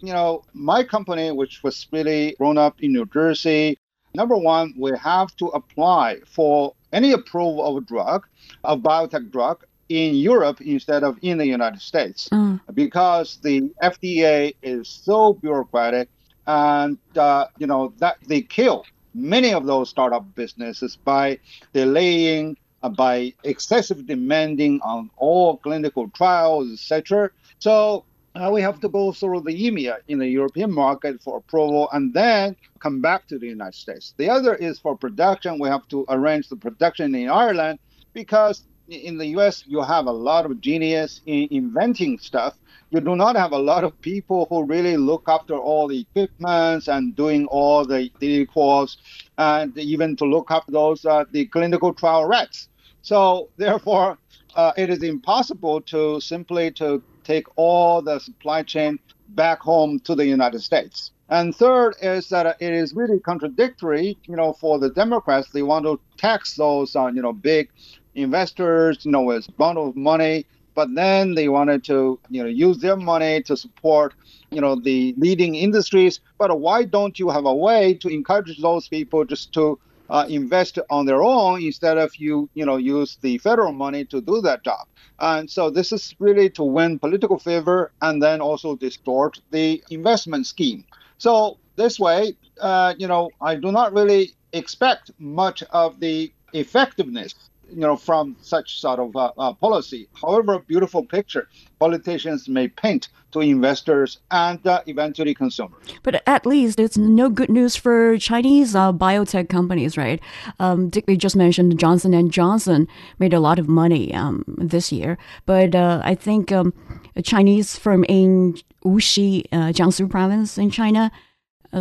[0.00, 3.78] you know, my company, which was really grown up in New Jersey,
[4.14, 8.26] number one, we have to apply for any approval of a drug,
[8.64, 12.60] a biotech drug, in Europe instead of in the United States mm.
[12.74, 16.08] because the FDA is so bureaucratic
[16.46, 21.38] and uh, you know that they kill many of those startup businesses by
[21.72, 28.04] delaying uh, by excessive demanding on all clinical trials etc so
[28.36, 32.12] uh, we have to go through the EMEA in the European market for approval and
[32.12, 34.14] then come back to the United States.
[34.18, 35.58] The other is for production.
[35.58, 37.78] We have to arrange the production in Ireland
[38.12, 42.58] because in the US you have a lot of genius in inventing stuff.
[42.90, 46.88] You do not have a lot of people who really look after all the equipments
[46.88, 48.98] and doing all the equals
[49.38, 52.68] and even to look after those uh, the clinical trial rats.
[53.02, 54.18] So therefore,
[54.54, 58.98] uh, it is impossible to simply to take all the supply chain
[59.30, 61.10] back home to the United States.
[61.28, 65.48] And third is that it is really contradictory, you know, for the Democrats.
[65.50, 67.68] They want to tax those, uh, you know, big
[68.14, 72.48] investors, you know, with a bundle of money, but then they wanted to, you know,
[72.48, 74.14] use their money to support,
[74.50, 76.20] you know, the leading industries.
[76.38, 79.78] But why don't you have a way to encourage those people just to
[80.10, 84.20] uh, invest on their own instead of you, you know, use the federal money to
[84.20, 84.86] do that job?
[85.18, 90.46] And so this is really to win political favor and then also distort the investment
[90.46, 90.84] scheme.
[91.18, 97.34] So this way, uh, you know, I do not really expect much of the effectiveness
[97.70, 100.08] you know, from such sort of uh, uh, policy.
[100.20, 101.48] However, beautiful picture
[101.78, 105.82] politicians may paint to investors and uh, eventually consumers.
[106.02, 110.20] But at least it's no good news for Chinese uh, biotech companies, right?
[110.60, 114.92] Um, Dick, we just mentioned Johnson and Johnson made a lot of money um, this
[114.92, 116.72] year, but uh, I think um,
[117.14, 121.10] a Chinese firm in Wuxi, uh, Jiangsu province in China,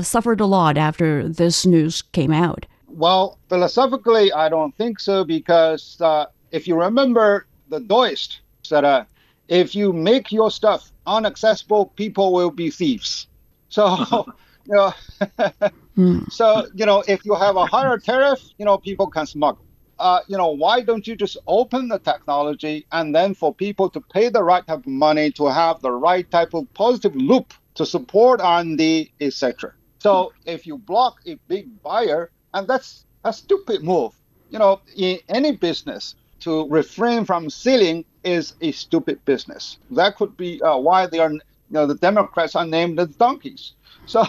[0.02, 2.66] suffered a lot after this news came out.
[2.96, 9.04] Well, philosophically, I don't think so because uh, if you remember the Daoist said, uh,
[9.50, 13.28] if you make your stuff inaccessible, people will be thieves.
[13.68, 13.98] So,
[14.66, 14.94] you know,
[15.96, 16.20] hmm.
[16.30, 19.66] so you know, if you have a higher tariff, you know, people can smuggle.
[20.00, 24.00] Uh, you know, why don't you just open the technology and then for people to
[24.00, 27.86] pay the right type of money to have the right type of positive loop to
[27.86, 29.74] support R&D, etc.
[30.00, 34.14] So if you block a big buyer, and that's a stupid move.
[34.50, 39.78] You know, in any business, to refrain from selling is a stupid business.
[39.92, 43.74] That could be uh, why they are, you know, the Democrats are named the donkeys.
[44.08, 44.24] So,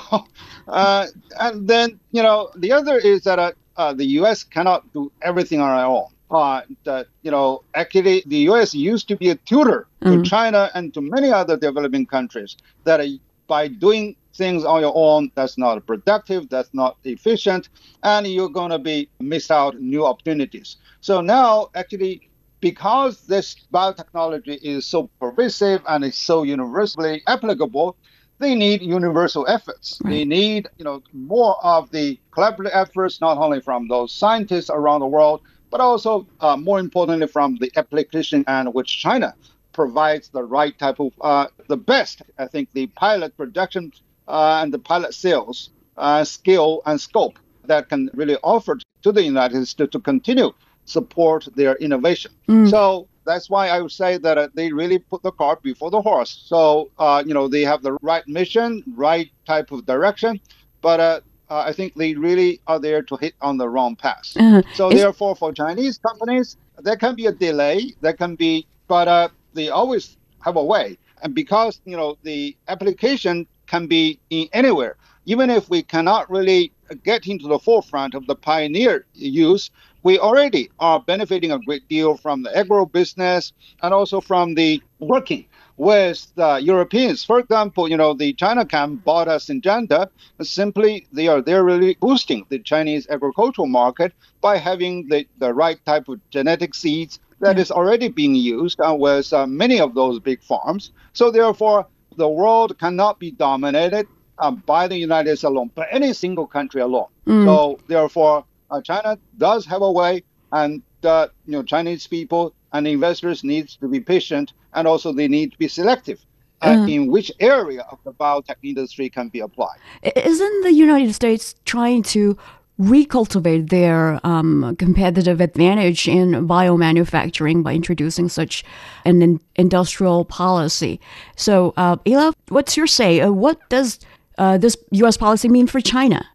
[0.69, 1.07] uh,
[1.39, 4.43] and then, you know, the other is that uh, uh, the U.S.
[4.43, 6.07] cannot do everything on our own.
[6.31, 8.75] Uh, that you know, actually, the U.S.
[8.75, 10.25] used to be a tutor mm.
[10.25, 12.57] to China and to many other developing countries.
[12.85, 13.03] That
[13.47, 17.69] by doing things on your own, that's not productive, that's not efficient,
[18.03, 20.77] and you're going to be miss out new opportunities.
[21.01, 22.29] So now, actually,
[22.61, 27.97] because this biotechnology is so pervasive and is so universally applicable,
[28.39, 29.99] they need universal efforts.
[30.03, 30.11] Right.
[30.11, 35.01] They need, you know, more of the collaborative efforts, not only from those scientists around
[35.01, 39.35] the world, but also, uh, more importantly, from the application and which China
[39.73, 43.93] provides the right type of, uh, the best, I think, the pilot production
[44.29, 49.67] and the pilot sales uh, skill and scope that can really offer to the United
[49.67, 50.53] States to, continue
[50.85, 52.31] support their innovation.
[52.49, 52.71] Mm.
[52.71, 56.01] So that's why I would say that uh, they really put the cart before the
[56.01, 56.45] horse.
[56.47, 60.41] So, uh, you know, they have the right mission, right type of direction,
[60.81, 64.33] but uh, uh I think they really are there to hit on the wrong path.
[64.37, 64.63] Uh-huh.
[64.75, 65.01] So, it's...
[65.01, 69.69] therefore, for Chinese companies, there can be a delay, there can be, but uh, they
[69.71, 70.97] always have a way.
[71.23, 76.73] And because, you know, the application can be in anywhere, even if we cannot really
[77.05, 79.71] get into the forefront of the pioneer use,
[80.03, 83.53] we already are benefiting a great deal from the agro business
[83.83, 85.45] and also from the working
[85.77, 87.25] with the Europeans.
[87.25, 90.09] For example, you know, the Chinachem bought us Syngenta.
[90.41, 95.85] Simply, they are they're really boosting the Chinese agricultural market by having the, the right
[95.85, 97.63] type of genetic seeds that yeah.
[97.63, 100.93] is already being used uh, with uh, many of those big farms.
[101.13, 104.07] So therefore, the world cannot be dominated
[104.39, 107.09] um, by the United States alone, by any single country alone.
[107.27, 107.45] Mm.
[107.47, 112.87] So therefore, uh, China does have a way, and uh, you know Chinese people and
[112.87, 116.21] investors need to be patient, and also they need to be selective.
[116.63, 119.77] Uh, uh, in which area of the biotech industry can be applied.
[120.17, 122.39] Isn't the United States trying to
[122.79, 128.65] recultivate their um, competitive advantage in biomanufacturing by introducing such
[129.05, 131.01] an in- industrial policy?
[131.37, 133.21] So, uh, Ilaf, what's your say?
[133.21, 133.99] Uh, what does
[134.39, 135.17] uh, this U.S.
[135.17, 136.27] policy mean for China?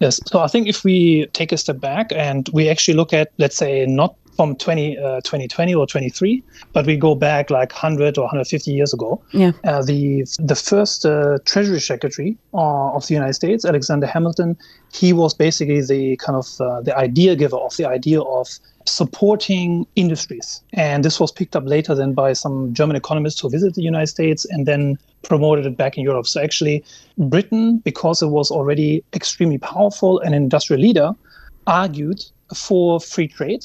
[0.00, 0.20] Yes.
[0.26, 3.56] So I think if we take a step back and we actually look at, let's
[3.56, 8.22] say, not from 20, uh, 2020 or 23, but we go back like 100 or
[8.22, 9.20] 150 years ago.
[9.32, 9.50] Yeah.
[9.64, 14.56] Uh, the the first uh, Treasury Secretary uh, of the United States, Alexander Hamilton,
[14.92, 18.46] he was basically the kind of uh, the idea giver of the idea of
[18.86, 20.62] supporting industries.
[20.72, 24.06] And this was picked up later then by some German economists who visited the United
[24.06, 26.28] States and then promoted it back in Europe.
[26.28, 26.84] So actually,
[27.18, 31.10] Britain, because it was already extremely powerful and industrial leader,
[31.66, 32.24] argued
[32.54, 33.64] for free trade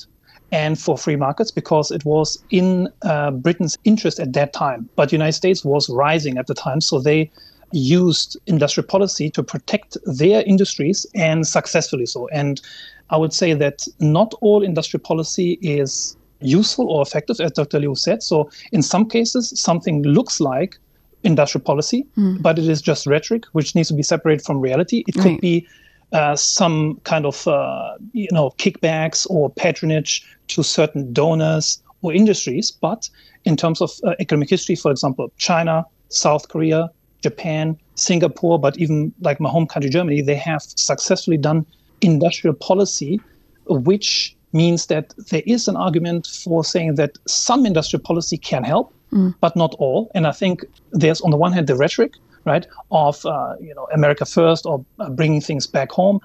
[0.53, 4.87] and for free markets because it was in uh, Britain's interest at that time.
[4.95, 7.31] But the United States was rising at the time, so they
[7.71, 12.27] used industrial policy to protect their industries and successfully so.
[12.27, 12.61] And
[13.09, 17.79] I would say that not all industrial policy is useful or effective, as Dr.
[17.79, 18.21] Liu said.
[18.21, 20.77] So in some cases, something looks like
[21.23, 22.39] industrial policy, mm.
[22.43, 25.03] but it is just rhetoric, which needs to be separated from reality.
[25.07, 25.41] It could right.
[25.41, 25.67] be
[26.13, 32.71] uh, some kind of uh, you know kickbacks or patronage to certain donors or industries.
[32.71, 33.09] But
[33.45, 36.89] in terms of uh, economic history, for example, China, South Korea,
[37.21, 41.65] Japan, Singapore, but even like my home country, Germany, they have successfully done
[42.01, 43.19] industrial policy,
[43.67, 48.93] which means that there is an argument for saying that some industrial policy can help,
[49.11, 49.33] mm.
[49.41, 50.11] but not all.
[50.13, 52.13] And I think there's on the one hand the rhetoric,
[52.45, 56.19] right, of uh, you know America first or uh, bringing things back home.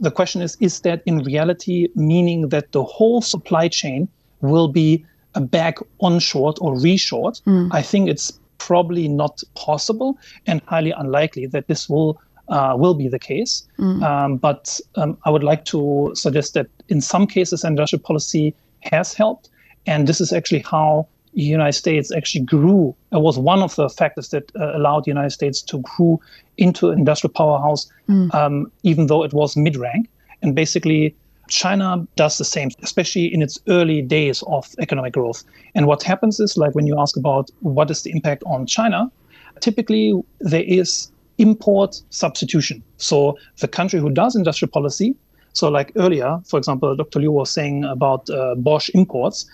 [0.00, 4.08] The question is, is that in reality meaning that the whole supply chain
[4.40, 5.04] will be
[5.40, 7.40] back onshored or reshored?
[7.42, 7.68] Mm.
[7.72, 13.08] I think it's probably not possible and highly unlikely that this will uh, will be
[13.08, 13.66] the case.
[13.78, 14.02] Mm.
[14.02, 19.14] Um, but um, I would like to suggest that in some cases, industrial policy has
[19.14, 19.48] helped,
[19.86, 22.94] and this is actually how the United States actually grew.
[23.10, 26.20] It was one of the factors that uh, allowed the United States to grow
[26.58, 28.32] into an industrial powerhouse, mm.
[28.34, 30.08] um, even though it was mid-rank.
[30.42, 31.14] And basically,
[31.48, 35.44] China does the same, especially in its early days of economic growth.
[35.74, 39.10] And what happens is, like when you ask about what is the impact on China,
[39.60, 42.82] typically there is import substitution.
[42.98, 45.14] So the country who does industrial policy,
[45.52, 47.20] so like earlier, for example, Dr.
[47.20, 49.46] Liu was saying about uh, Bosch imports,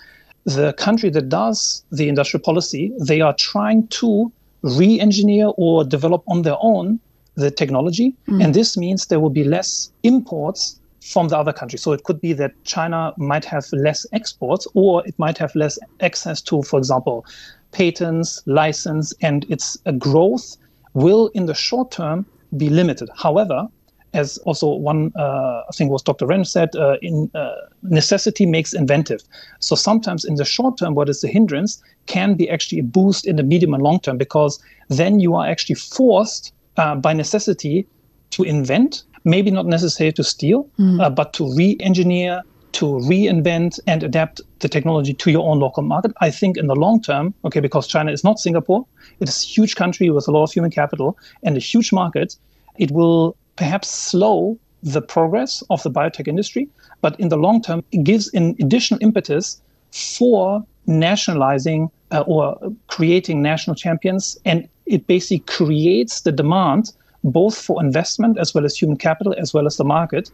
[0.55, 4.31] the country that does the industrial policy, they are trying to
[4.61, 6.99] re-engineer or develop on their own
[7.35, 8.13] the technology.
[8.27, 8.43] Mm.
[8.43, 11.81] And this means there will be less imports from the other countries.
[11.81, 15.79] So it could be that China might have less exports or it might have less
[16.01, 17.25] access to, for example,
[17.71, 20.57] patents, license, and its growth
[20.93, 22.25] will in the short term
[22.57, 23.09] be limited.
[23.15, 23.67] However,
[24.13, 26.25] as also one, uh, I think was Dr.
[26.25, 27.53] Wren said, uh, in uh,
[27.83, 29.21] necessity makes inventive.
[29.59, 33.27] So sometimes in the short term, what is the hindrance can be actually a boost
[33.27, 37.85] in the medium and long term because then you are actually forced uh, by necessity
[38.31, 41.15] to invent, maybe not necessary to steal, mm.
[41.15, 42.41] but to re-engineer,
[42.71, 46.11] to reinvent and adapt the technology to your own local market.
[46.21, 48.85] I think in the long term, okay, because China is not Singapore,
[49.19, 52.35] it is a huge country with a lot of human capital and a huge market,
[52.77, 56.69] it will perhaps slow the progress of the biotech industry,
[57.01, 62.57] but in the long term, it gives an additional impetus for nationalizing uh, or
[62.87, 64.39] creating national champions.
[64.45, 66.93] And it basically creates the demand
[67.25, 70.31] both for investment as well as human capital as well as the market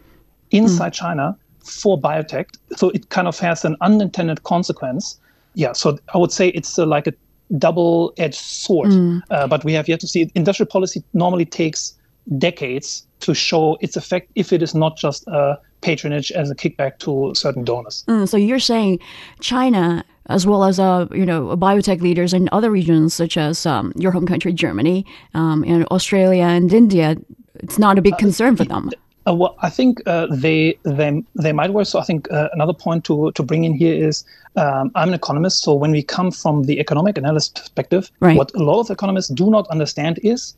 [0.52, 1.02] inside mm.
[1.04, 2.46] China for biotech.
[2.78, 5.20] So it kind of has an unintended consequence.
[5.56, 7.14] Yeah, so I would say it's uh, like a
[7.58, 9.24] double edged sword, mm.
[9.32, 10.30] uh, but we have yet to see.
[10.36, 11.98] Industrial policy normally takes
[12.38, 16.98] decades to show its effect if it is not just a patronage as a kickback
[17.00, 18.04] to certain donors.
[18.08, 19.00] Mm, so you're saying
[19.40, 23.94] China, as well as uh, you know biotech leaders in other regions such as um,
[23.96, 27.16] your home country Germany um, and Australia and India,
[27.56, 28.90] it's not a big uh, concern uh, for them.
[29.28, 31.88] Uh, well, I think uh, they they they might work.
[31.88, 34.24] So I think uh, another point to to bring in here is
[34.56, 35.64] um, I'm an economist.
[35.64, 38.38] So when we come from the economic analysis perspective, right.
[38.38, 40.56] what a lot of economists do not understand is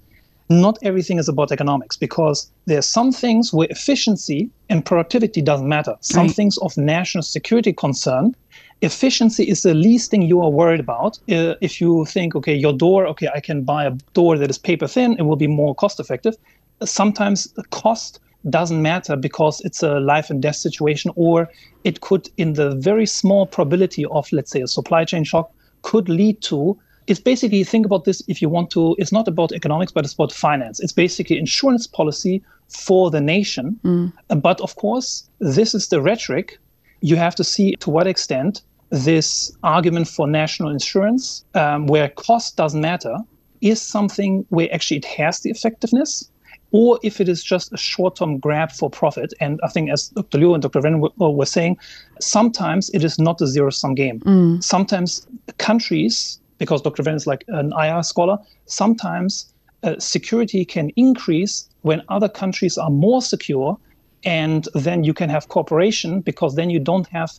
[0.49, 5.67] not everything is about economics because there are some things where efficiency and productivity doesn't
[5.67, 5.95] matter.
[6.01, 6.35] Some right.
[6.35, 8.35] things of national security concern.
[8.81, 11.17] Efficiency is the least thing you are worried about.
[11.29, 14.57] Uh, if you think, okay, your door, okay, I can buy a door that is
[14.57, 16.35] paper thin, it will be more cost effective.
[16.83, 18.19] Sometimes the cost
[18.49, 21.49] doesn't matter because it's a life and death situation, or
[21.83, 26.07] it could, in the very small probability of, let's say, a supply chain shock, could
[26.07, 26.77] lead to.
[27.08, 28.95] It's basically think about this if you want to.
[28.99, 30.80] It's not about economics, but it's about finance.
[30.80, 33.80] It's basically insurance policy for the nation.
[33.84, 34.41] Mm.
[34.41, 36.60] But of course, this is the rhetoric.
[37.01, 42.55] You have to see to what extent this argument for national insurance, um, where cost
[42.58, 43.18] doesn't matter,
[43.62, 46.30] is something where actually it has the effectiveness
[46.72, 49.34] or if it is just a short-term grab for profit.
[49.39, 50.38] And I think, as Dr.
[50.38, 50.82] Liu and Dr.
[50.82, 51.78] Wren were saying,
[52.20, 54.20] sometimes it is not a zero-sum game.
[54.22, 54.64] Mm.
[54.64, 55.26] Sometimes
[55.58, 57.03] countries, because Dr.
[57.03, 59.53] Wren is like an IR scholar, sometimes
[59.84, 63.78] uh, security can increase when other countries are more secure,
[64.24, 67.32] and then you can have cooperation because then you don't have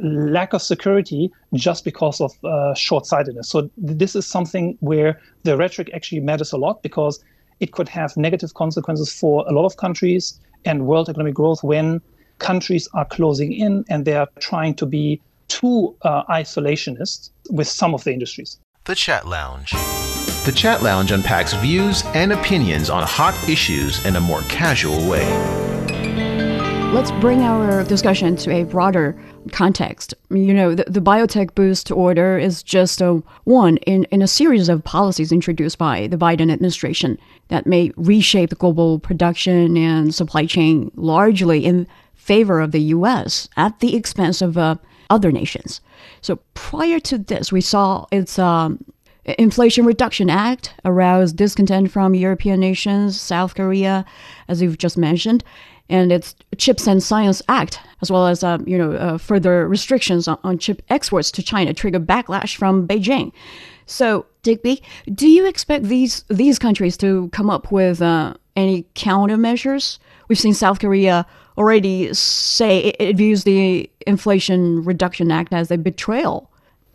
[0.00, 3.48] lack of security just because of uh, short-sightedness.
[3.48, 7.22] So this is something where the rhetoric actually matters a lot because
[7.60, 12.00] it could have negative consequences for a lot of countries and world economic growth when
[12.38, 15.20] countries are closing in and they are trying to be
[15.52, 18.58] too uh, isolationist with some of the industries.
[18.84, 19.70] The Chat Lounge.
[20.44, 25.28] The Chat Lounge unpacks views and opinions on hot issues in a more casual way.
[26.92, 29.18] Let's bring our discussion to a broader
[29.50, 30.14] context.
[30.30, 34.68] You know, the, the biotech boost order is just a one in, in a series
[34.68, 40.44] of policies introduced by the Biden administration that may reshape the global production and supply
[40.46, 43.48] chain largely in favor of the U.S.
[43.56, 44.76] at the expense of uh,
[45.12, 45.80] other nations.
[46.22, 48.82] So prior to this, we saw its um,
[49.24, 54.04] Inflation Reduction Act aroused discontent from European nations, South Korea,
[54.48, 55.44] as you've just mentioned,
[55.88, 60.26] and its Chips and Science Act, as well as um, you know uh, further restrictions
[60.26, 63.32] on, on chip exports to China, trigger backlash from Beijing.
[63.86, 64.82] So, Digby,
[65.14, 69.98] do you expect these these countries to come up with uh, any countermeasures?
[70.28, 71.26] We've seen South Korea
[71.62, 76.50] already say it, it, views the Inflation Reduction Act as a betrayal.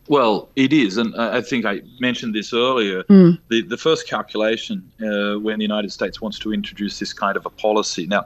[0.09, 3.03] Well, it is, and I think I mentioned this earlier.
[3.03, 3.39] Mm.
[3.49, 7.45] The the first calculation uh, when the United States wants to introduce this kind of
[7.45, 8.25] a policy now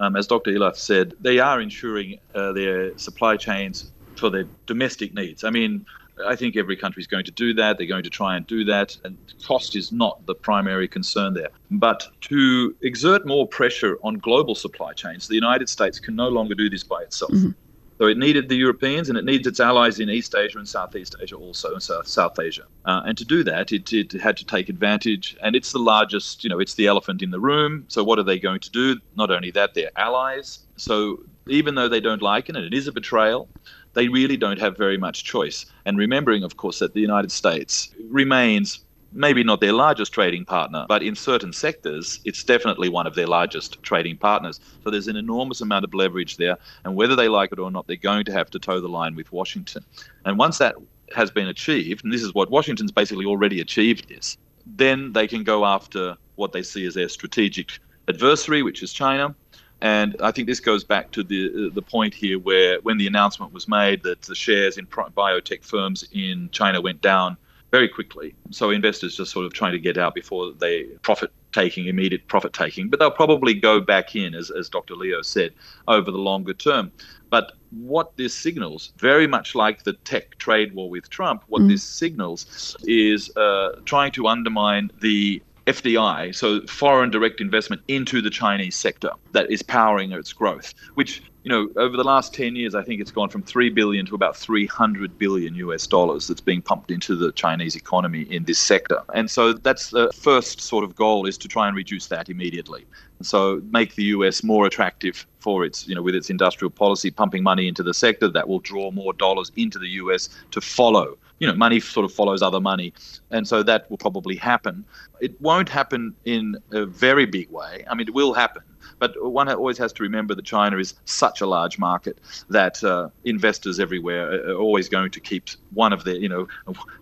[0.00, 0.50] um, as Dr.
[0.50, 5.44] Ilaf said, they are ensuring uh, their supply chains for their domestic needs.
[5.44, 5.86] I mean,
[6.26, 7.78] I think every country is going to do that.
[7.78, 8.96] They're going to try and do that.
[9.04, 11.50] And cost is not the primary concern there.
[11.70, 16.54] But to exert more pressure on global supply chains, the United States can no longer
[16.54, 17.32] do this by itself.
[17.32, 17.50] Mm-hmm.
[17.98, 21.14] So it needed the Europeans and it needs its allies in East Asia and Southeast
[21.20, 22.64] Asia also, and South, South Asia.
[22.86, 26.42] Uh, and to do that, it, it had to take advantage, and it's the largest,
[26.42, 27.84] you know, it's the elephant in the room.
[27.88, 28.98] So what are they going to do?
[29.16, 30.60] Not only that, they're allies.
[30.76, 33.50] So even though they don't like it, and it is a betrayal,
[33.94, 35.66] they really don't have very much choice.
[35.84, 40.86] And remembering, of course, that the United States remains maybe not their largest trading partner,
[40.88, 44.60] but in certain sectors, it's definitely one of their largest trading partners.
[44.84, 46.56] So there's an enormous amount of leverage there.
[46.84, 49.16] And whether they like it or not, they're going to have to toe the line
[49.16, 49.84] with Washington.
[50.24, 50.76] And once that
[51.14, 55.42] has been achieved, and this is what Washington's basically already achieved is, then they can
[55.42, 59.34] go after what they see as their strategic adversary, which is China.
[59.82, 63.52] And I think this goes back to the the point here where when the announcement
[63.52, 67.36] was made that the shares in biotech firms in China went down
[67.70, 68.34] very quickly.
[68.50, 72.52] So investors just sort of trying to get out before they profit taking, immediate profit
[72.52, 72.88] taking.
[72.88, 74.94] But they'll probably go back in, as, as Dr.
[74.94, 75.52] Liu said,
[75.88, 76.90] over the longer term.
[77.30, 81.68] But what this signals, very much like the tech trade war with Trump, what mm.
[81.68, 85.40] this signals is uh, trying to undermine the
[85.72, 91.22] FDI, so foreign direct investment into the Chinese sector that is powering its growth, which
[91.42, 94.14] you know, over the last 10 years, I think it's gone from 3 billion to
[94.14, 99.00] about 300 billion US dollars that's being pumped into the Chinese economy in this sector.
[99.14, 102.84] And so that's the first sort of goal is to try and reduce that immediately.
[103.22, 107.42] So make the US more attractive for its, you know, with its industrial policy, pumping
[107.42, 111.16] money into the sector that will draw more dollars into the US to follow.
[111.40, 112.92] You know, money sort of follows other money.
[113.30, 114.84] And so that will probably happen.
[115.20, 117.84] It won't happen in a very big way.
[117.90, 118.62] I mean, it will happen
[118.98, 122.18] but one always has to remember that China is such a large market
[122.48, 126.46] that uh, investors everywhere are always going to keep one of their, you know,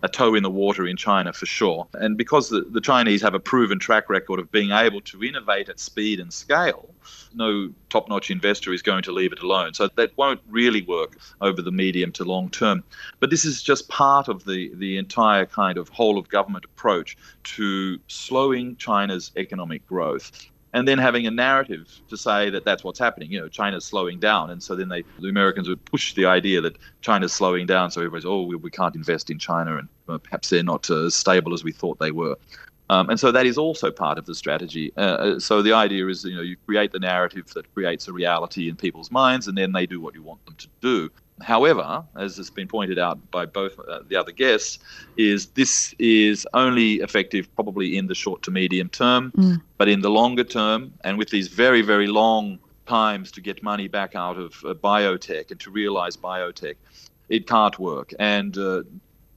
[0.03, 1.87] a toe in the water in China for sure.
[1.93, 5.69] And because the, the Chinese have a proven track record of being able to innovate
[5.69, 6.89] at speed and scale,
[7.33, 9.73] no top notch investor is going to leave it alone.
[9.73, 12.83] So that won't really work over the medium to long term.
[13.19, 17.17] But this is just part of the, the entire kind of whole of government approach
[17.55, 22.99] to slowing China's economic growth and then having a narrative to say that that's what's
[22.99, 23.31] happening.
[23.31, 26.61] You know, China's slowing down, and so then they, the Americans would push the idea
[26.61, 30.17] that China's slowing down, so everybody's, oh, we, we can't invest in China, and uh,
[30.17, 32.35] perhaps they're not uh, as stable as we thought they were.
[32.91, 34.91] Um, and so that is also part of the strategy.
[34.97, 38.13] Uh, uh, so the idea is, you know, you create the narrative that creates a
[38.13, 41.09] reality in people's minds, and then they do what you want them to do.
[41.41, 44.79] However, as has been pointed out by both uh, the other guests,
[45.17, 49.61] is this is only effective probably in the short to medium term, mm.
[49.77, 53.87] but in the longer term, and with these very very long times to get money
[53.87, 56.75] back out of uh, biotech and to realize biotech,
[57.29, 58.13] it can't work.
[58.19, 58.83] And uh,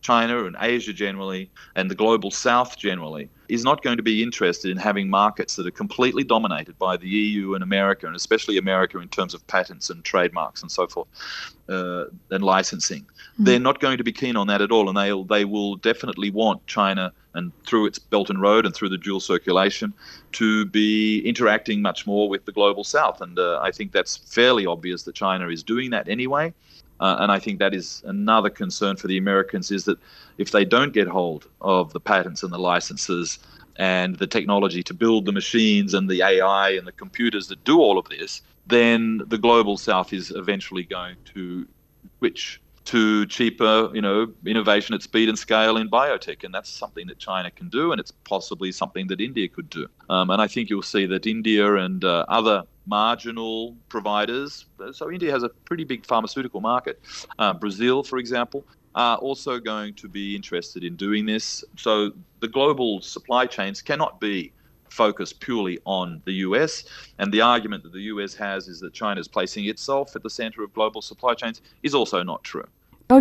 [0.03, 4.71] China and Asia generally, and the global south generally, is not going to be interested
[4.71, 8.99] in having markets that are completely dominated by the EU and America, and especially America
[8.99, 11.09] in terms of patents and trademarks and so forth,
[11.69, 13.03] uh, and licensing.
[13.03, 13.45] Mm-hmm.
[13.45, 16.31] They're not going to be keen on that at all, and they they will definitely
[16.31, 19.95] want China and through its Belt and Road and through the dual circulation
[20.33, 23.21] to be interacting much more with the global south.
[23.21, 26.53] And uh, I think that's fairly obvious that China is doing that anyway.
[27.03, 29.99] Uh, and I think that is another concern for the Americans is that
[30.39, 33.41] if they don't get hold of the patents and the licenses
[33.77, 37.81] and the technology to build the machines and the AI and the computers that do
[37.81, 41.67] all of this, then the global south is eventually going to
[42.19, 47.09] switch to cheaper, you know, innovation at speed and scale in biotech, and that's something
[47.09, 49.89] that China can do, and it's possibly something that India could do.
[50.09, 54.67] Um, and I think you'll see that India and uh, other marginal providers.
[54.93, 57.01] So India has a pretty big pharmaceutical market.
[57.39, 58.65] Uh, Brazil, for example,
[58.95, 61.65] are also going to be interested in doing this.
[61.77, 64.53] So the global supply chains cannot be
[64.89, 66.85] focused purely on the US.
[67.19, 70.31] And the argument that the US has is that China is placing itself at the
[70.31, 72.67] center of global supply chains is also not true.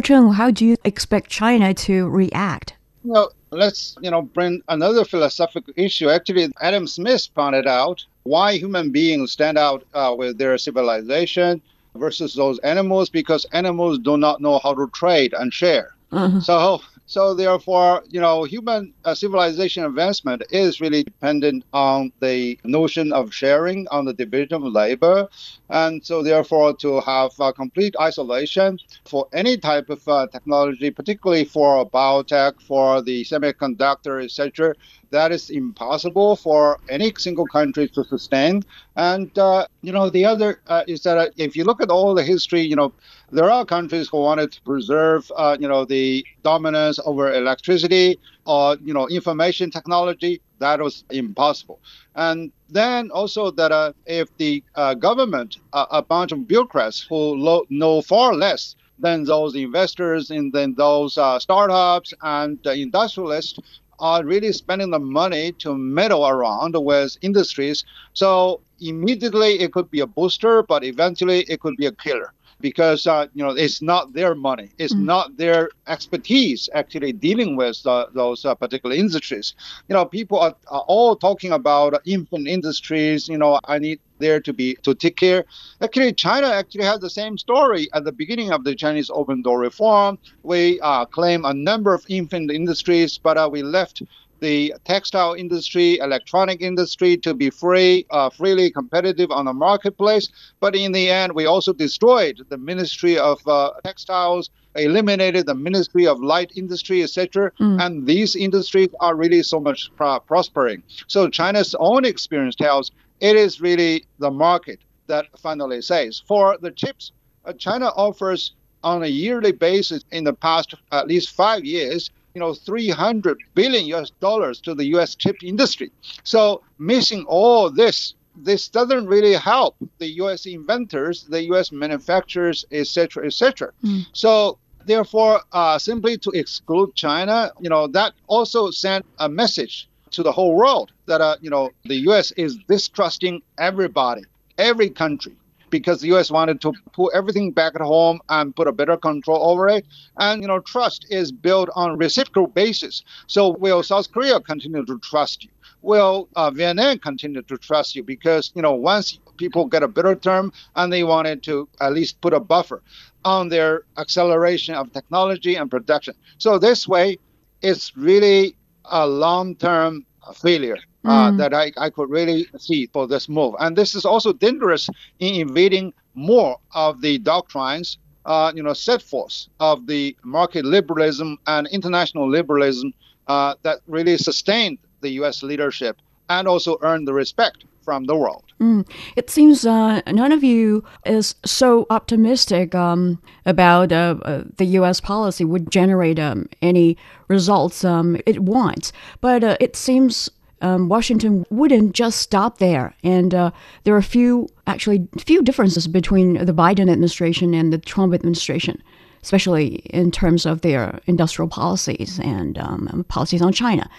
[0.04, 2.76] Cheng, how do you expect China to react?
[3.04, 6.10] Well, let's you know bring another philosophical issue.
[6.10, 11.62] Actually, Adam Smith pointed out why human beings stand out uh, with their civilization
[11.96, 15.96] versus those animals because animals do not know how to trade and share.
[16.12, 16.40] Uh-huh.
[16.42, 23.12] So so therefore, you know, human uh, civilization advancement is really dependent on the notion
[23.12, 25.28] of sharing, on the division of labor,
[25.70, 31.44] and so therefore to have uh, complete isolation for any type of uh, technology, particularly
[31.44, 34.74] for biotech, for the semiconductor, etc
[35.12, 38.62] that is impossible for any single country to sustain.
[38.96, 42.14] And uh, you know, the other uh, is that uh, if you look at all
[42.16, 42.94] the history, you know,
[43.32, 48.78] there are countries who wanted to preserve, uh, you know, the dominance over electricity or
[48.82, 50.42] you know information technology.
[50.60, 51.82] That was impossible.
[52.16, 57.66] And then also that uh, if the uh, government, a bunch of bureaucrats who lo-
[57.70, 63.58] know far less than those investors and then those uh, startups and industrialists
[64.02, 67.86] are really spending the money to meddle around with industries.
[68.14, 73.08] So immediately it could be a booster, but eventually it could be a killer because
[73.08, 75.04] uh, you know it's not their money, it's mm.
[75.04, 79.54] not their expertise actually dealing with uh, those uh, particular industries.
[79.90, 83.28] You know, people are, are, all talking about infant industries.
[83.28, 85.44] You know, I need there to be to take care.
[85.82, 89.60] Actually, China actually has the same story at the beginning of the Chinese open door
[89.60, 90.18] reform.
[90.44, 94.04] We uh, claim a number of infant industries, but uh, we left
[94.42, 100.28] the textile industry, electronic industry to be free, uh, freely competitive on the marketplace.
[100.60, 106.08] But in the end, we also destroyed the Ministry of uh, Textiles, eliminated the Ministry
[106.08, 107.52] of Light Industry, etc.
[107.60, 107.82] Mm.
[107.82, 110.84] And these industries are really so much pro- prospering.
[111.08, 116.24] So China's own experience tells it is really the market that finally says.
[116.28, 117.12] For the chips,
[117.46, 122.40] uh, China offers on a yearly basis in the past at least five years you
[122.40, 125.92] know 300 billion US dollars to the US chip industry.
[126.24, 133.26] So missing all this this doesn't really help the US inventors, the US manufacturers, etc.,
[133.26, 133.72] etc.
[133.84, 134.06] Mm.
[134.14, 140.24] So therefore, uh, simply to exclude China, you know, that also sent a message to
[140.24, 144.24] the whole world that uh, you know the US is distrusting everybody,
[144.58, 145.36] every country
[145.72, 146.30] because the U.S.
[146.30, 149.86] wanted to put everything back at home and put a better control over it.
[150.18, 153.04] And you know, trust is built on reciprocal basis.
[153.28, 155.50] So will South Korea continue to trust you?
[155.82, 158.04] Will uh, Vietnam continue to trust you?
[158.04, 162.22] Because you know, once people get a better term and they wanted to at least
[162.22, 162.84] put a buffer
[163.26, 166.14] on their acceleration of technology and production.
[166.38, 167.18] So this way,
[167.62, 168.56] it's really
[168.86, 170.06] a long-term
[170.36, 171.38] failure uh, mm.
[171.38, 173.56] that I, I could really see for this move.
[173.60, 174.90] And this is also dangerous
[175.20, 181.38] in invading more of the doctrines, uh, you know, set forth of the market liberalism
[181.48, 182.94] and international liberalism
[183.28, 185.44] uh, that really sustained the U.S.
[185.44, 185.98] leadership
[186.30, 188.44] and also earned the respect from the world.
[188.60, 188.88] Mm.
[189.16, 195.02] It seems uh, none of you is so optimistic um, about uh, uh, the U.S.
[195.02, 196.96] policy would generate um, any
[197.28, 198.94] results um, it wants.
[199.20, 200.30] But uh, it seems
[200.62, 202.96] um, Washington wouldn't just stop there.
[203.04, 203.52] And uh,
[203.84, 208.82] there are a few, actually, few differences between the Biden administration and the Trump administration,
[209.22, 213.90] especially in terms of their industrial policies and um, policies on China.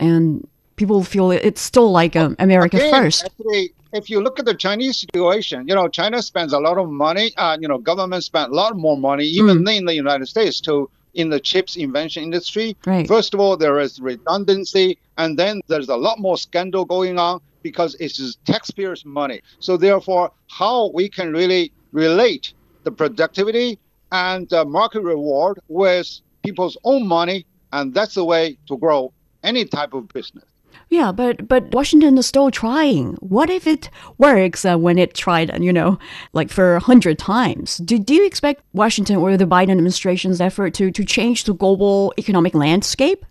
[0.00, 0.46] And
[0.76, 3.24] people feel it's still like um, America Again, first.
[3.24, 6.88] Actually, if you look at the Chinese situation, you know, China spends a lot of
[6.88, 7.32] money.
[7.36, 9.76] Uh, you know, government spent a lot more money, even mm.
[9.76, 12.76] in the United States, to in the chips invention industry.
[12.86, 13.06] Right.
[13.06, 17.40] First of all, there is redundancy, and then there's a lot more scandal going on
[17.62, 19.40] because it's taxpayers' money.
[19.58, 22.52] So therefore, how we can really relate
[22.84, 23.78] the productivity
[24.12, 29.64] and the market reward with people's own money, and that's the way to grow any
[29.64, 30.44] type of business.
[30.90, 33.14] Yeah, but but Washington is still trying.
[33.20, 35.98] What if it works uh, when it tried, you know,
[36.32, 37.76] like for a hundred times?
[37.78, 42.14] Do, do you expect Washington or the Biden administration's effort to, to change the global
[42.18, 43.26] economic landscape?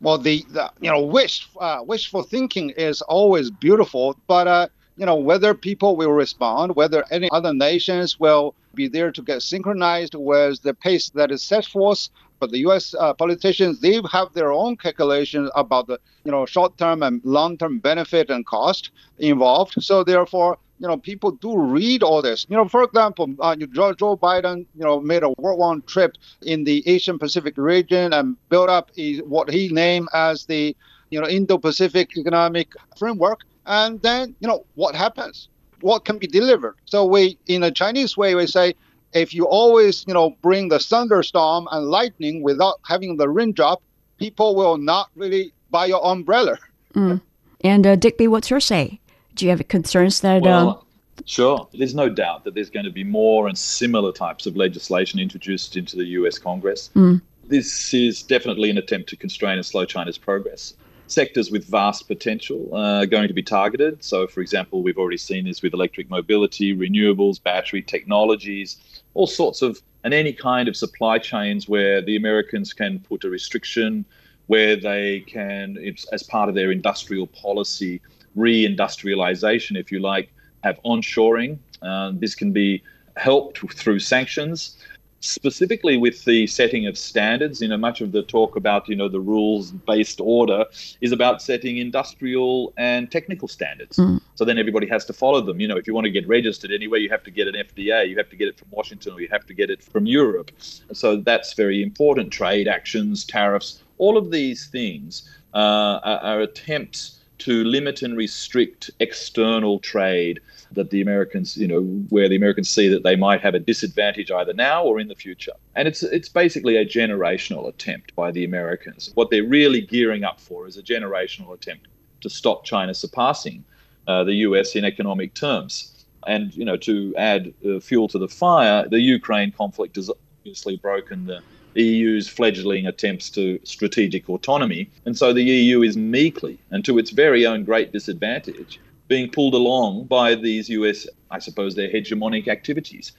[0.00, 5.04] Well, the, the you know wish uh, wishful thinking is always beautiful, but uh, you
[5.04, 10.14] know whether people will respond, whether any other nations will be there to get synchronized
[10.14, 12.08] with the pace that is set forth
[12.44, 12.94] but the U.S.
[12.94, 18.28] Uh, politicians they have their own calculations about the you know short-term and long-term benefit
[18.28, 19.72] and cost involved.
[19.80, 22.44] So therefore, you know people do read all this.
[22.50, 26.18] You know, for example, uh, Joe, Joe Biden you know made a World One trip
[26.42, 28.90] in the Asian Pacific region and built up
[29.24, 30.76] what he named as the
[31.08, 32.68] you know Indo-Pacific Economic
[32.98, 33.40] Framework.
[33.64, 35.48] And then you know what happens?
[35.80, 36.76] What can be delivered?
[36.84, 38.74] So we, in a Chinese way, we say
[39.14, 43.80] if you always, you know, bring the thunderstorm and lightning without having the raindrop,
[44.18, 46.58] people will not really buy your umbrella.
[46.94, 47.20] Mm.
[47.62, 49.00] And uh, Digby, what's your say?
[49.34, 50.42] Do you have concerns that?
[50.42, 51.20] Well, uh...
[51.26, 51.68] Sure.
[51.72, 55.76] There's no doubt that there's going to be more and similar types of legislation introduced
[55.76, 56.90] into the US Congress.
[56.96, 57.22] Mm.
[57.46, 60.74] This is definitely an attempt to constrain and slow China's progress
[61.06, 64.02] sectors with vast potential uh, are going to be targeted.
[64.02, 69.62] So, for example, we've already seen this with electric mobility, renewables, battery technologies, all sorts
[69.62, 74.04] of, and any kind of supply chains where the Americans can put a restriction,
[74.46, 75.78] where they can,
[76.12, 78.00] as part of their industrial policy,
[78.36, 80.30] reindustrialization, if you like,
[80.62, 81.58] have onshoring.
[81.80, 82.82] Uh, this can be
[83.16, 84.76] helped through sanctions
[85.24, 89.08] specifically with the setting of standards you know much of the talk about you know
[89.08, 90.64] the rules based order
[91.00, 93.96] is about setting industrial and technical standards.
[93.96, 94.20] Mm.
[94.34, 95.60] so then everybody has to follow them.
[95.60, 98.08] You know if you want to get registered anywhere you have to get an fda
[98.08, 100.50] you have to get it from washington or you have to get it from europe.
[100.92, 102.30] So that's very important.
[102.30, 108.90] Trade actions tariffs all of these things uh, are, are attempts to limit and restrict
[109.00, 110.40] external trade
[110.72, 114.30] that the Americans, you know, where the Americans see that they might have a disadvantage
[114.30, 115.52] either now or in the future.
[115.76, 119.10] And it's it's basically a generational attempt by the Americans.
[119.14, 121.88] What they're really gearing up for is a generational attempt
[122.22, 123.64] to stop China surpassing
[124.06, 124.74] uh, the U.S.
[124.74, 126.04] in economic terms.
[126.26, 130.76] And you know, to add uh, fuel to the fire, the Ukraine conflict has obviously
[130.76, 131.42] broken the
[131.82, 134.88] EU's fledgling attempts to strategic autonomy.
[135.04, 139.54] And so the EU is meekly and to its very own great disadvantage being pulled
[139.54, 143.12] along by these US, I suppose, their hegemonic activities.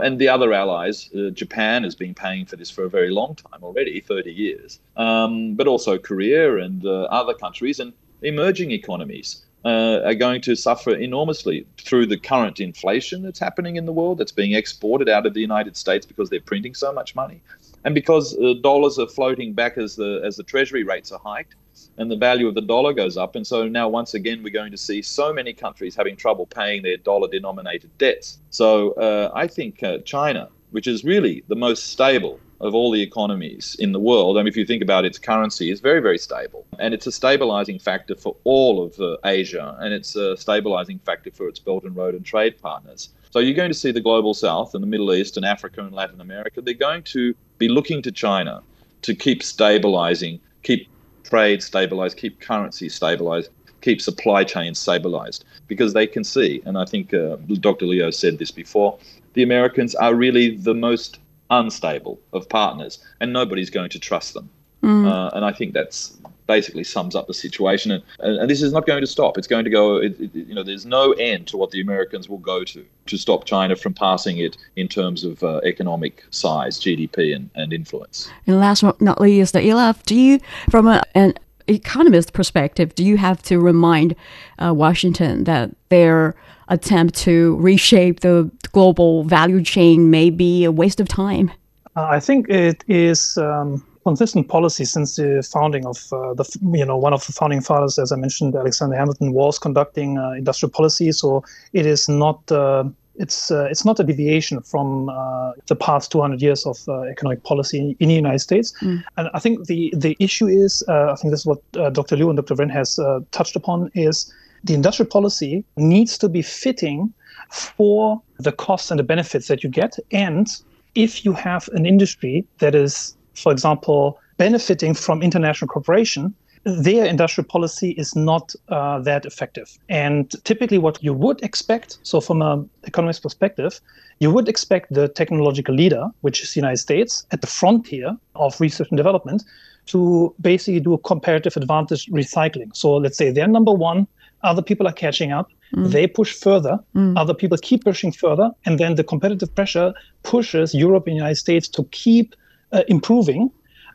[0.00, 3.34] And the other allies, uh, Japan has been paying for this for a very long
[3.34, 7.92] time already, 30 years, um, but also Korea and uh, other countries and
[8.22, 9.44] emerging economies.
[9.64, 14.16] Uh, are going to suffer enormously through the current inflation that's happening in the world
[14.16, 17.40] that's being exported out of the United States because they're printing so much money
[17.84, 21.54] and because uh, dollars are floating back as the as the treasury rates are hiked
[21.96, 23.36] and the value of the dollar goes up.
[23.36, 26.82] And so now, once again, we're going to see so many countries having trouble paying
[26.82, 28.38] their dollar denominated debts.
[28.50, 33.02] So uh, I think uh, China, which is really the most stable of all the
[33.02, 36.18] economies in the world, I mean, if you think about its currency, is very, very
[36.18, 36.66] stable.
[36.80, 41.30] And it's a stabilizing factor for all of uh, Asia, and it's a stabilizing factor
[41.30, 43.10] for its Belt and Road and trade partners.
[43.30, 45.92] So you're going to see the global south and the Middle East and Africa and
[45.92, 48.62] Latin America, they're going to be looking to China
[49.02, 50.88] to keep stabilizing, keep
[51.24, 53.50] trade stabilized, keep currency stabilized,
[53.80, 57.86] keep supply chains stabilized, because they can see, and I think uh, Dr.
[57.86, 58.98] Liu said this before,
[59.34, 61.18] the Americans are really the most
[61.50, 64.50] unstable of partners, and nobody's going to trust them.
[64.82, 65.06] Mm.
[65.10, 66.16] Uh, and I think that's
[66.48, 67.92] basically sums up the situation.
[67.92, 69.38] And, and, this is not going to stop.
[69.38, 72.28] It's going to go, it, it, you know, there's no end to what the Americans
[72.28, 76.80] will go to to stop China from passing it in terms of uh, economic size,
[76.80, 78.28] GDP, and, and influence.
[78.46, 80.40] And last but not least, Ilaf, do you,
[80.70, 81.34] from a, an
[81.68, 84.16] economist perspective, do you have to remind
[84.58, 86.34] uh, Washington that their
[86.68, 91.50] attempt to reshape the global value chain may be a waste of time?
[91.96, 96.44] Uh, I think it is um, consistent policy since the founding of uh, the
[96.80, 100.30] you know one of the founding fathers, as I mentioned, Alexander Hamilton was conducting uh,
[100.42, 101.12] industrial policy.
[101.12, 102.38] So it is not.
[102.50, 102.84] Uh,
[103.24, 107.42] it's uh, it's not a deviation from uh, the past 200 years of uh, economic
[107.42, 109.02] policy in, in, the United States, mm.
[109.16, 111.60] and I think the the issue is I think this is what
[111.98, 112.16] Dr.
[112.16, 112.54] Liu and Dr.
[112.54, 112.98] Wren has
[113.32, 114.32] touched upon is
[114.64, 117.12] the industrial policy needs to be fitting
[117.50, 120.46] for the costs and the benefits that you get, and
[120.94, 126.34] if you have an industry that is for example, benefiting from international cooperation,
[126.64, 129.78] their industrial policy is not uh, that effective.
[129.88, 133.80] And typically, what you would expect, so from an economist perspective,
[134.20, 138.60] you would expect the technological leader, which is the United States, at the frontier of
[138.60, 139.44] research and development,
[139.86, 142.74] to basically do a comparative advantage recycling.
[142.74, 144.06] So let's say they're number one,
[144.42, 145.90] other people are catching up, mm.
[145.90, 147.16] they push further, mm.
[147.16, 151.36] other people keep pushing further, and then the competitive pressure pushes Europe and the United
[151.36, 152.34] States to keep
[152.72, 153.50] uh, improving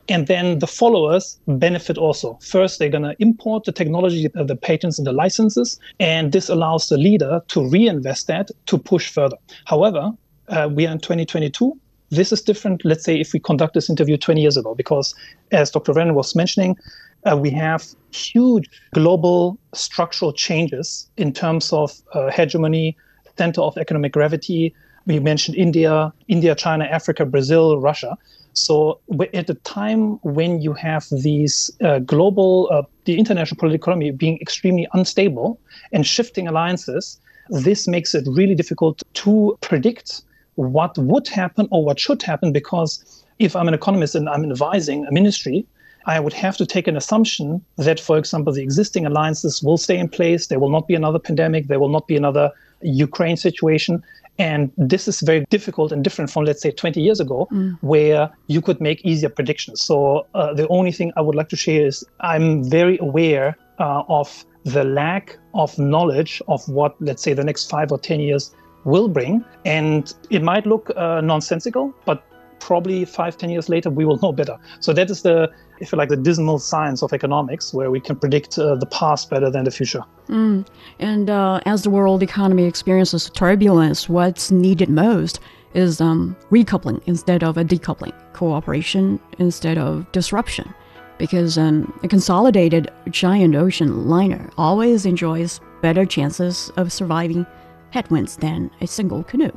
[0.09, 2.38] and then the followers benefit also.
[2.41, 6.49] First, they're going to import the technology, uh, the patents and the licenses, and this
[6.49, 9.38] allows the leader to reinvest that to push further.
[9.65, 10.11] However,
[10.49, 11.78] uh, we are in 2022.
[12.09, 15.15] This is different, let's say, if we conduct this interview 20 years ago, because
[15.51, 15.93] as Dr.
[15.93, 16.78] Renner was mentioning,
[17.26, 22.97] uh, we have huge global structural changes in terms of uh, hegemony,
[23.38, 24.76] center of economic gravity.
[25.07, 28.17] We mentioned India, India, China, Africa, Brazil, Russia.
[28.54, 28.99] So
[29.34, 34.39] at the time when you have these uh, global, uh, the international political economy being
[34.41, 35.60] extremely unstable
[35.91, 40.22] and shifting alliances, this makes it really difficult to predict
[40.56, 45.06] what would happen or what should happen because if I'm an economist and I'm advising
[45.06, 45.66] a ministry,
[46.06, 49.97] I would have to take an assumption that, for example, the existing alliances will stay
[49.97, 50.47] in place.
[50.47, 51.68] There will not be another pandemic.
[51.68, 52.51] There will not be another
[52.82, 54.04] Ukraine situation.
[54.39, 57.77] And this is very difficult and different from, let's say, 20 years ago, mm.
[57.81, 59.81] where you could make easier predictions.
[59.81, 64.03] So uh, the only thing I would like to share is I'm very aware uh,
[64.09, 68.55] of the lack of knowledge of what, let's say, the next five or 10 years
[68.86, 69.43] will bring.
[69.65, 72.23] And it might look uh, nonsensical, but
[72.59, 74.57] probably five, ten years later, we will know better.
[74.79, 75.51] So that is the,
[75.84, 79.29] if you like, the dismal science of economics, where we can predict uh, the past
[79.29, 80.03] better than the future.
[80.29, 80.65] Mm.
[80.99, 85.39] And uh, as the world economy experiences turbulence, what's needed most
[85.73, 90.73] is um, recoupling instead of a decoupling, cooperation instead of disruption.
[91.17, 97.45] Because um, a consolidated giant ocean liner always enjoys better chances of surviving
[97.91, 99.51] headwinds than a single canoe.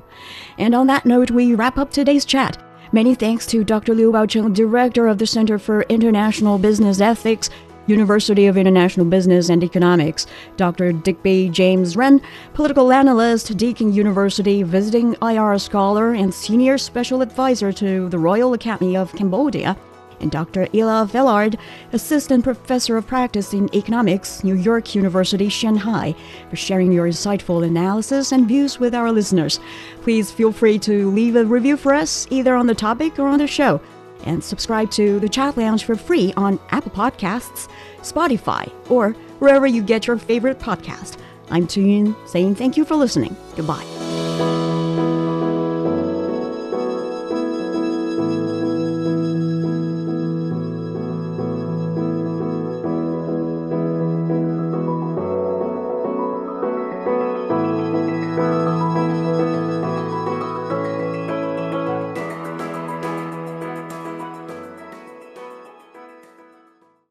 [0.58, 2.62] And on that note, we wrap up today's chat.
[2.92, 3.94] Many thanks to Dr.
[3.94, 7.50] Liu Baocheng, Director of the Center for International Business Ethics,
[7.88, 10.26] University of International Business and Economics,
[10.56, 10.92] Dr.
[10.92, 12.20] Digby James Wren,
[12.54, 18.96] political analyst, Deakin University, visiting IR scholar, and senior special advisor to the Royal Academy
[18.96, 19.76] of Cambodia,
[20.20, 20.66] and Dr.
[20.66, 21.58] Ilaf Elard,
[21.92, 26.14] Assistant Professor of Practice in Economics, New York University, Shanghai,
[26.50, 29.60] for sharing your insightful analysis and views with our listeners.
[30.02, 33.38] Please feel free to leave a review for us, either on the topic or on
[33.38, 33.80] the show.
[34.24, 39.82] And subscribe to the Chat Lounge for free on Apple Podcasts, Spotify, or wherever you
[39.82, 41.18] get your favorite podcast.
[41.50, 43.36] I'm Tu Yun saying thank you for listening.
[43.54, 44.55] Goodbye.